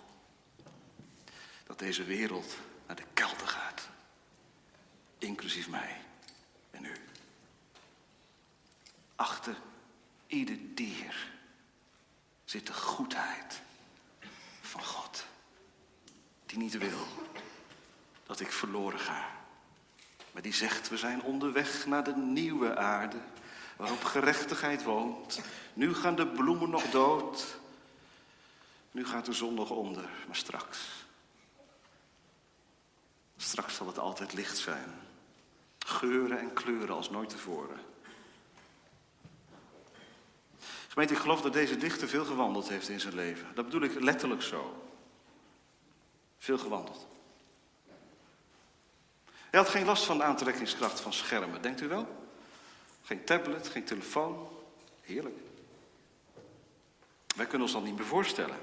[1.66, 3.88] dat deze wereld naar de kelder gaat.
[5.18, 6.00] Inclusief mij
[6.70, 6.92] en u.
[9.20, 9.56] Achter
[10.26, 11.30] ieder dier
[12.44, 13.60] zit de goedheid
[14.60, 15.24] van God.
[16.46, 17.06] Die niet wil
[18.26, 19.30] dat ik verloren ga.
[20.32, 23.20] Maar die zegt, we zijn onderweg naar de nieuwe aarde.
[23.76, 25.40] Waarop gerechtigheid woont.
[25.72, 27.58] Nu gaan de bloemen nog dood.
[28.90, 30.08] Nu gaat de zon nog onder.
[30.26, 30.78] Maar straks.
[33.36, 34.94] Straks zal het altijd licht zijn.
[35.78, 37.89] Geuren en kleuren als nooit tevoren.
[40.90, 43.54] Gemeente, ik geloof dat deze dichter veel gewandeld heeft in zijn leven.
[43.54, 44.86] Dat bedoel ik letterlijk zo.
[46.38, 47.06] Veel gewandeld.
[49.24, 52.28] Hij had geen last van de aantrekkingskracht van schermen, denkt u wel?
[53.02, 54.48] Geen tablet, geen telefoon.
[55.00, 55.38] Heerlijk.
[57.36, 58.58] Wij kunnen ons dat niet meer voorstellen.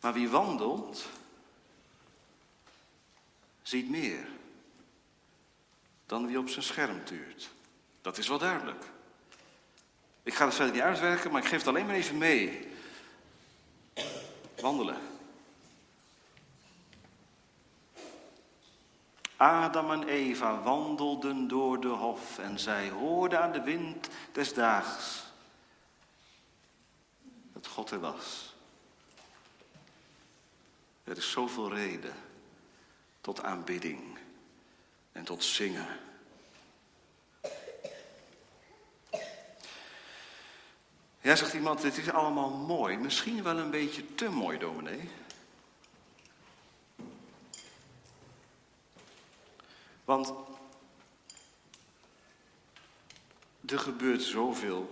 [0.00, 1.08] Maar wie wandelt,
[3.62, 4.28] ziet meer
[6.06, 7.50] dan wie op zijn scherm tuurt.
[8.00, 8.84] Dat is wel duidelijk.
[10.28, 12.68] Ik ga het verder niet uitwerken, maar ik geef het alleen maar even mee.
[14.60, 14.96] Wandelen.
[19.36, 25.24] Adam en Eva wandelden door de hof en zij hoorden aan de wind des daags
[27.52, 28.54] dat God er was.
[31.04, 32.14] Er is zoveel reden
[33.20, 34.18] tot aanbidding
[35.12, 36.07] en tot zingen.
[41.20, 42.96] Ja, zegt iemand, dit is allemaal mooi.
[42.96, 45.08] Misschien wel een beetje te mooi, dominee.
[50.04, 50.32] Want
[53.66, 54.90] er gebeurt zoveel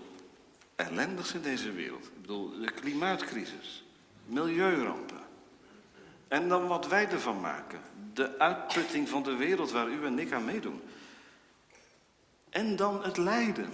[0.74, 2.05] ellendigs in deze wereld.
[2.05, 3.85] Ik bedoel, de klimaatcrisis,
[4.24, 5.20] milieurampen.
[6.29, 7.81] En dan wat wij ervan maken.
[8.12, 10.83] De uitputting van de wereld waar u en ik aan meedoen.
[12.51, 13.72] En dan het lijden.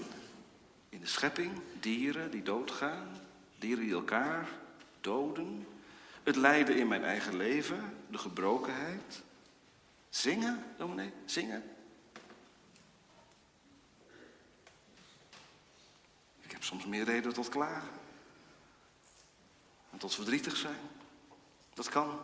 [0.92, 3.20] In de schepping, dieren die doodgaan,
[3.58, 4.48] dieren die elkaar
[5.00, 5.66] doden.
[6.22, 9.22] Het lijden in mijn eigen leven, de gebrokenheid.
[10.08, 11.62] Zingen, dominee, zingen.
[16.40, 17.88] Ik heb soms meer reden tot klagen.
[19.90, 20.80] En tot verdrietig zijn.
[21.74, 22.20] Dat kan.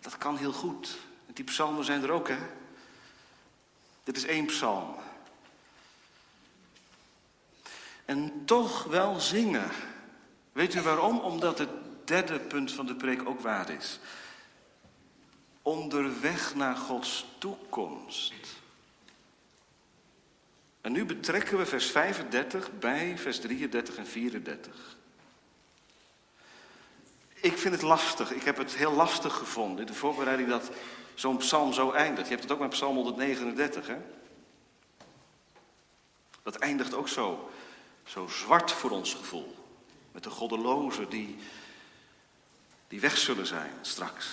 [0.00, 0.98] Dat kan heel goed.
[1.26, 2.38] En die psalmen zijn er ook, hè?
[4.04, 4.96] Dit is één psalm.
[8.06, 9.70] En toch wel zingen.
[10.52, 11.18] Weet u waarom?
[11.18, 11.68] Omdat het
[12.04, 13.98] derde punt van de preek ook waar is.
[15.62, 18.34] Onderweg naar Gods toekomst.
[20.80, 24.96] En nu betrekken we vers 35 bij vers 33 en 34.
[27.34, 28.32] Ik vind het lastig.
[28.32, 30.70] Ik heb het heel lastig gevonden in de voorbereiding dat
[31.14, 32.28] zo'n psalm zo eindigt.
[32.28, 33.96] Je hebt het ook met psalm 139, hè?
[36.42, 37.50] Dat eindigt ook zo,
[38.06, 39.54] zo zwart voor ons gevoel.
[40.12, 41.36] Met de goddelozen die,
[42.88, 44.26] die weg zullen zijn straks.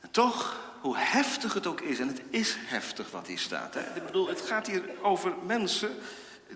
[0.00, 3.74] En toch, hoe heftig het ook is, en het is heftig wat hier staat.
[3.74, 3.96] Hè?
[3.96, 5.96] Ik bedoel, het gaat hier over mensen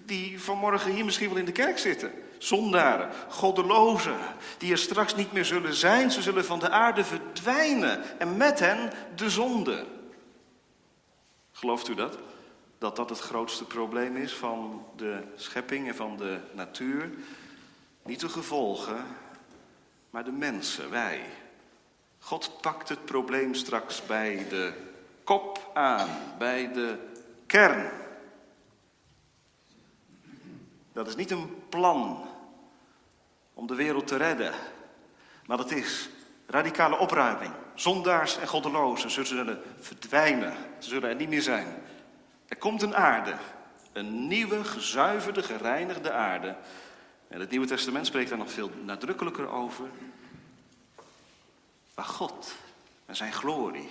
[0.04, 2.12] die vanmorgen hier misschien wel in de kerk zitten.
[2.38, 4.18] Zondaren, goddelozen,
[4.58, 6.10] die er straks niet meer zullen zijn.
[6.10, 9.86] Ze zullen van de aarde verdwijnen en met hen de zonde.
[11.52, 12.18] Gelooft u dat?
[12.82, 17.10] Dat dat het grootste probleem is van de schepping en van de natuur?
[18.02, 19.04] Niet de gevolgen,
[20.10, 21.24] maar de mensen, wij.
[22.18, 24.72] God pakt het probleem straks bij de
[25.24, 26.08] kop aan,
[26.38, 26.98] bij de
[27.46, 27.90] kern.
[30.92, 32.24] Dat is niet een plan
[33.54, 34.54] om de wereld te redden,
[35.46, 36.08] maar dat is
[36.46, 37.52] radicale opruiming.
[37.74, 41.82] Zondaars en goddelozen ze zullen verdwijnen, ze zullen er niet meer zijn.
[42.52, 43.34] Er komt een aarde,
[43.92, 46.56] een nieuwe, gezuiverde, gereinigde aarde.
[47.28, 49.84] En het Nieuwe Testament spreekt daar nog veel nadrukkelijker over.
[51.94, 52.54] Waar God
[53.06, 53.88] en zijn glorie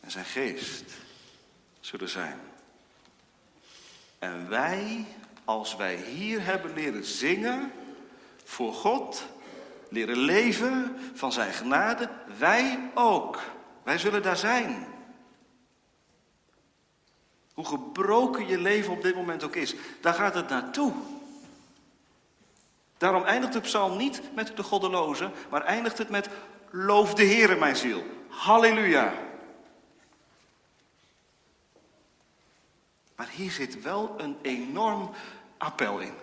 [0.00, 0.92] en zijn geest
[1.80, 2.40] zullen zijn.
[4.18, 5.04] En wij,
[5.44, 7.72] als wij hier hebben leren zingen
[8.44, 9.26] voor God,
[9.88, 12.08] leren leven van zijn genade,
[12.38, 13.40] wij ook.
[13.82, 14.86] Wij zullen daar zijn.
[17.58, 20.92] Hoe gebroken je leven op dit moment ook is, daar gaat het naartoe.
[22.96, 26.28] Daarom eindigt de psalm niet met de goddeloze, maar eindigt het met
[26.70, 28.04] loof de Heere mijn ziel.
[28.28, 29.12] Halleluja.
[33.16, 35.10] Maar hier zit wel een enorm
[35.56, 36.14] appel in.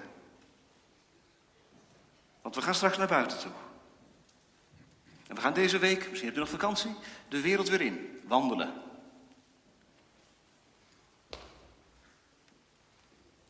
[2.41, 3.51] Want we gaan straks naar buiten toe.
[5.27, 6.95] En we gaan deze week, misschien heb je nog vakantie,
[7.27, 8.19] de wereld weer in.
[8.27, 8.84] Wandelen.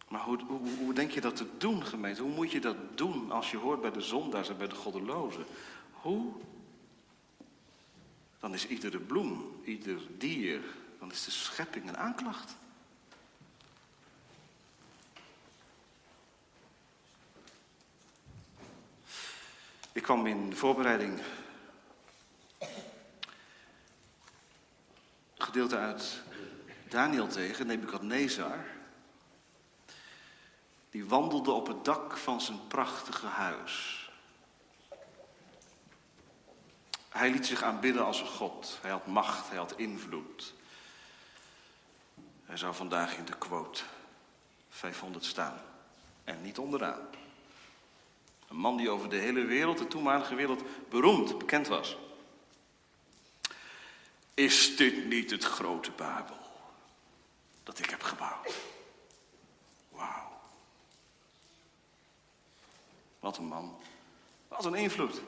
[0.07, 0.39] Maar hoe,
[0.79, 2.21] hoe, denk je dat te doen, gemeente?
[2.21, 5.45] Hoe moet je dat doen als je hoort bij de zondaars en bij de goddelozen?
[5.91, 6.33] Hoe?
[8.39, 10.61] Dan is iedere bloem, ieder dier,
[10.99, 12.55] dan is de schepping een aanklacht.
[19.91, 21.21] Ik kwam in de voorbereiding
[25.37, 26.21] gedeelte uit
[26.89, 28.74] Daniel tegen, Nebukadnezar.
[30.95, 34.09] Die wandelde op het dak van zijn prachtige huis.
[37.09, 38.77] Hij liet zich aanbidden als een god.
[38.81, 40.53] Hij had macht, hij had invloed.
[42.45, 43.83] Hij zou vandaag in de quote
[44.69, 45.61] 500 staan.
[46.23, 47.07] En niet onderaan.
[48.47, 51.97] Een man die over de hele wereld, de toenmalige wereld, beroemd, bekend was.
[54.33, 56.39] Is dit niet het grote Babel
[57.63, 58.73] dat ik heb gebouwd?
[63.25, 63.75] Wat een man.
[64.47, 65.21] Wat een invloed.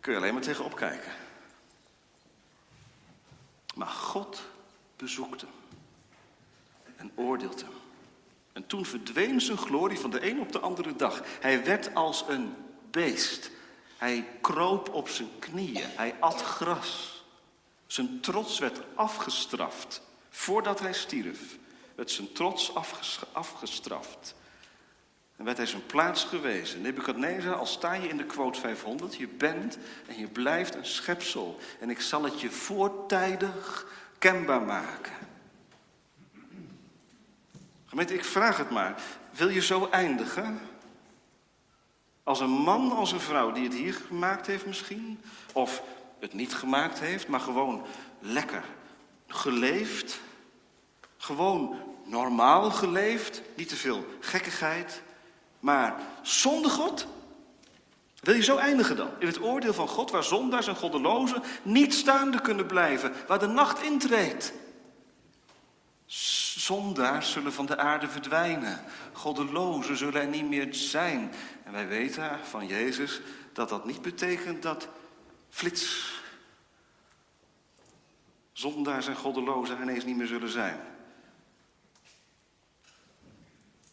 [0.00, 1.12] Kun je alleen maar tegenop kijken.
[3.74, 4.42] Maar God
[4.96, 5.50] bezoekt hem
[6.96, 7.72] en oordeelt hem.
[8.52, 11.22] En toen verdween zijn glorie van de een op de andere dag.
[11.40, 12.54] Hij werd als een
[12.90, 13.50] beest.
[13.96, 15.88] Hij kroop op zijn knieën.
[15.88, 17.24] Hij at gras.
[17.86, 20.02] Zijn trots werd afgestraft.
[20.30, 21.58] Voordat hij stierf,
[21.94, 22.74] werd zijn trots
[23.32, 24.36] afgestraft.
[25.38, 26.80] En werd hij zijn plaats gewezen.
[26.80, 31.58] Nebukadnezar, al sta je in de quote 500, je bent en je blijft een schepsel.
[31.80, 33.86] En ik zal het je voortijdig
[34.18, 35.12] kenbaar maken.
[37.86, 39.02] Gemeente, ik vraag het maar.
[39.30, 40.60] Wil je zo eindigen?
[42.22, 45.20] Als een man, als een vrouw die het hier gemaakt heeft misschien?
[45.52, 45.82] Of
[46.18, 47.86] het niet gemaakt heeft, maar gewoon
[48.18, 48.64] lekker
[49.26, 50.20] geleefd?
[51.16, 53.42] Gewoon normaal geleefd?
[53.56, 55.02] Niet te veel gekkigheid,
[55.60, 57.06] maar zonder God?
[58.20, 59.10] Wil je zo eindigen dan?
[59.18, 63.46] In het oordeel van God, waar zondaars en goddelozen niet staande kunnen blijven, waar de
[63.46, 64.52] nacht intreedt.
[66.56, 68.84] Zondaars zullen van de aarde verdwijnen.
[69.12, 71.32] Goddelozen zullen er niet meer zijn.
[71.64, 73.20] En wij weten van Jezus
[73.52, 74.88] dat dat niet betekent dat
[75.50, 76.12] flits.
[78.52, 80.80] Zondaars en goddelozen ineens niet meer zullen zijn.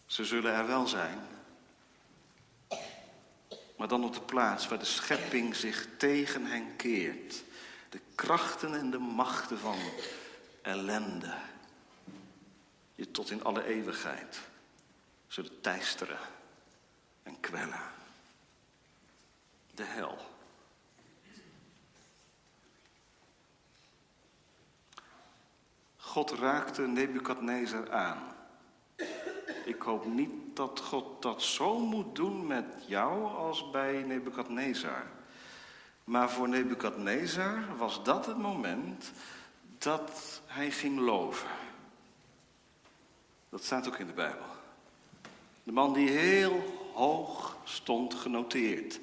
[0.06, 1.35] Ze zullen er wel zijn.
[3.86, 7.44] Maar dan op de plaats waar de schepping zich tegen hen keert.
[7.90, 9.78] De krachten en de machten van
[10.62, 11.34] ellende
[12.96, 14.40] je tot in alle eeuwigheid
[15.28, 16.18] zullen teisteren
[17.24, 17.92] en kwellen.
[19.76, 20.18] De hel.
[25.98, 28.35] God raakte Nebukadnezar aan.
[29.66, 35.06] Ik hoop niet dat God dat zo moet doen met jou als bij Nebukadnezar.
[36.04, 39.12] Maar voor Nebukadnezar was dat het moment
[39.78, 41.50] dat hij ging loven.
[43.50, 44.46] Dat staat ook in de Bijbel.
[45.64, 49.00] De man die heel hoog stond genoteerd.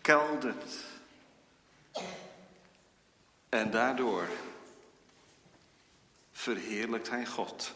[0.00, 0.74] Keldert.
[3.48, 4.28] En daardoor
[6.44, 7.74] verheerlijkt hij God.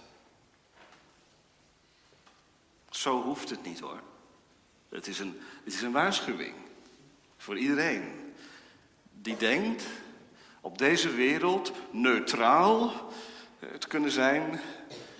[2.90, 4.00] Zo hoeft het niet hoor.
[4.88, 6.54] Het is een, het is een waarschuwing
[7.36, 8.34] voor iedereen
[9.12, 9.84] die denkt
[10.60, 12.92] op deze wereld neutraal
[13.58, 14.60] het kunnen zijn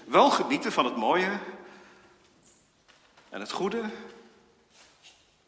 [0.07, 1.38] wel genieten van het mooie
[3.28, 3.84] en het goede,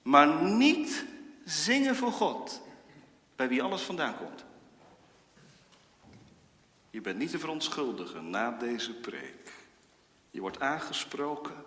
[0.03, 1.05] maar niet
[1.45, 2.61] zingen voor God,
[3.37, 4.45] bij wie alles vandaan komt.
[6.91, 9.53] Je bent niet te verontschuldigen na deze preek.
[10.31, 11.65] Je wordt aangesproken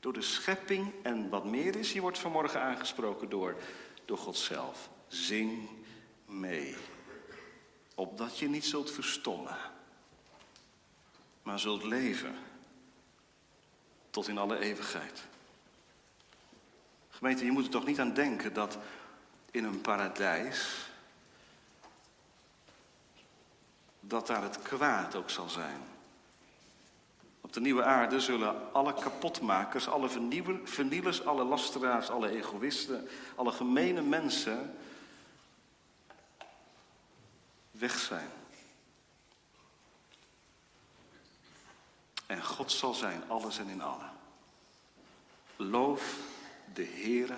[0.00, 3.56] door de schepping en wat meer is, je wordt vanmorgen aangesproken door,
[4.04, 4.90] door God zelf.
[5.08, 5.68] Zing
[6.26, 6.76] mee,
[7.94, 9.56] opdat je niet zult verstommen
[11.42, 12.34] maar zult leven
[14.10, 15.22] tot in alle eeuwigheid.
[17.08, 18.78] Gemeente, je moet er toch niet aan denken dat
[19.50, 20.89] in een paradijs,
[24.00, 25.80] dat daar het kwaad ook zal zijn.
[27.40, 30.08] Op de nieuwe aarde zullen alle kapotmakers, alle
[30.64, 34.76] vernielers, alle lasteraars, alle egoïsten, alle gemene mensen
[37.70, 38.28] weg zijn.
[42.26, 44.10] En God zal zijn, alles en in allen.
[45.56, 46.16] Loof
[46.74, 47.36] de Heere,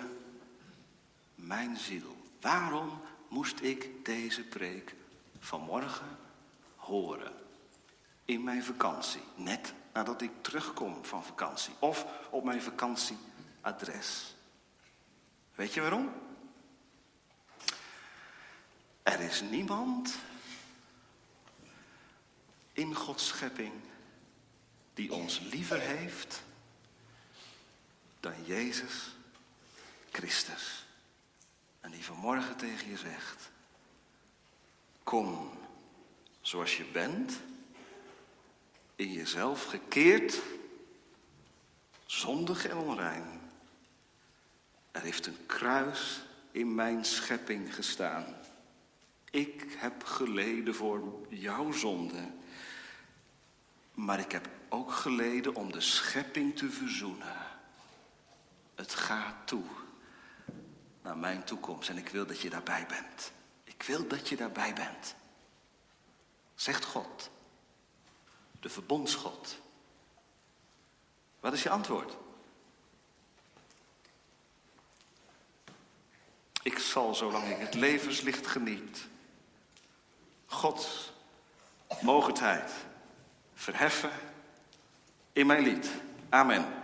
[1.35, 2.15] mijn ziel.
[2.41, 4.95] Waarom moest ik deze preek
[5.39, 6.17] vanmorgen
[6.85, 7.33] horen?
[8.25, 11.73] In mijn vakantie, net nadat ik terugkom van vakantie.
[11.79, 14.35] Of op mijn vakantieadres.
[15.55, 16.11] Weet je waarom?
[19.03, 20.15] Er is niemand
[22.73, 23.73] in Gods schepping
[24.93, 26.43] die ons liever heeft
[28.19, 29.15] dan Jezus
[30.11, 30.85] Christus.
[31.79, 33.51] En die vanmorgen tegen je zegt,
[35.03, 35.51] kom
[36.43, 37.39] zoals je bent,
[38.95, 40.41] in jezelf gekeerd,
[42.05, 43.41] zondig en onrein.
[44.91, 46.21] Er heeft een kruis
[46.51, 48.35] in mijn schepping gestaan.
[49.31, 52.31] Ik heb geleden voor jouw zonde.
[53.93, 57.37] Maar ik heb ook geleden om de schepping te verzoenen.
[58.75, 59.63] Het gaat toe
[61.01, 63.31] naar mijn toekomst en ik wil dat je daarbij bent.
[63.63, 65.15] Ik wil dat je daarbij bent.
[66.63, 67.29] Zegt God,
[68.59, 69.57] de verbondsgod.
[71.39, 72.17] Wat is je antwoord?
[76.61, 79.07] Ik zal, zolang ik het levenslicht geniet,
[80.45, 81.11] Gods
[82.01, 82.71] mogendheid
[83.53, 84.11] verheffen
[85.33, 85.91] in mijn lied.
[86.29, 86.82] Amen.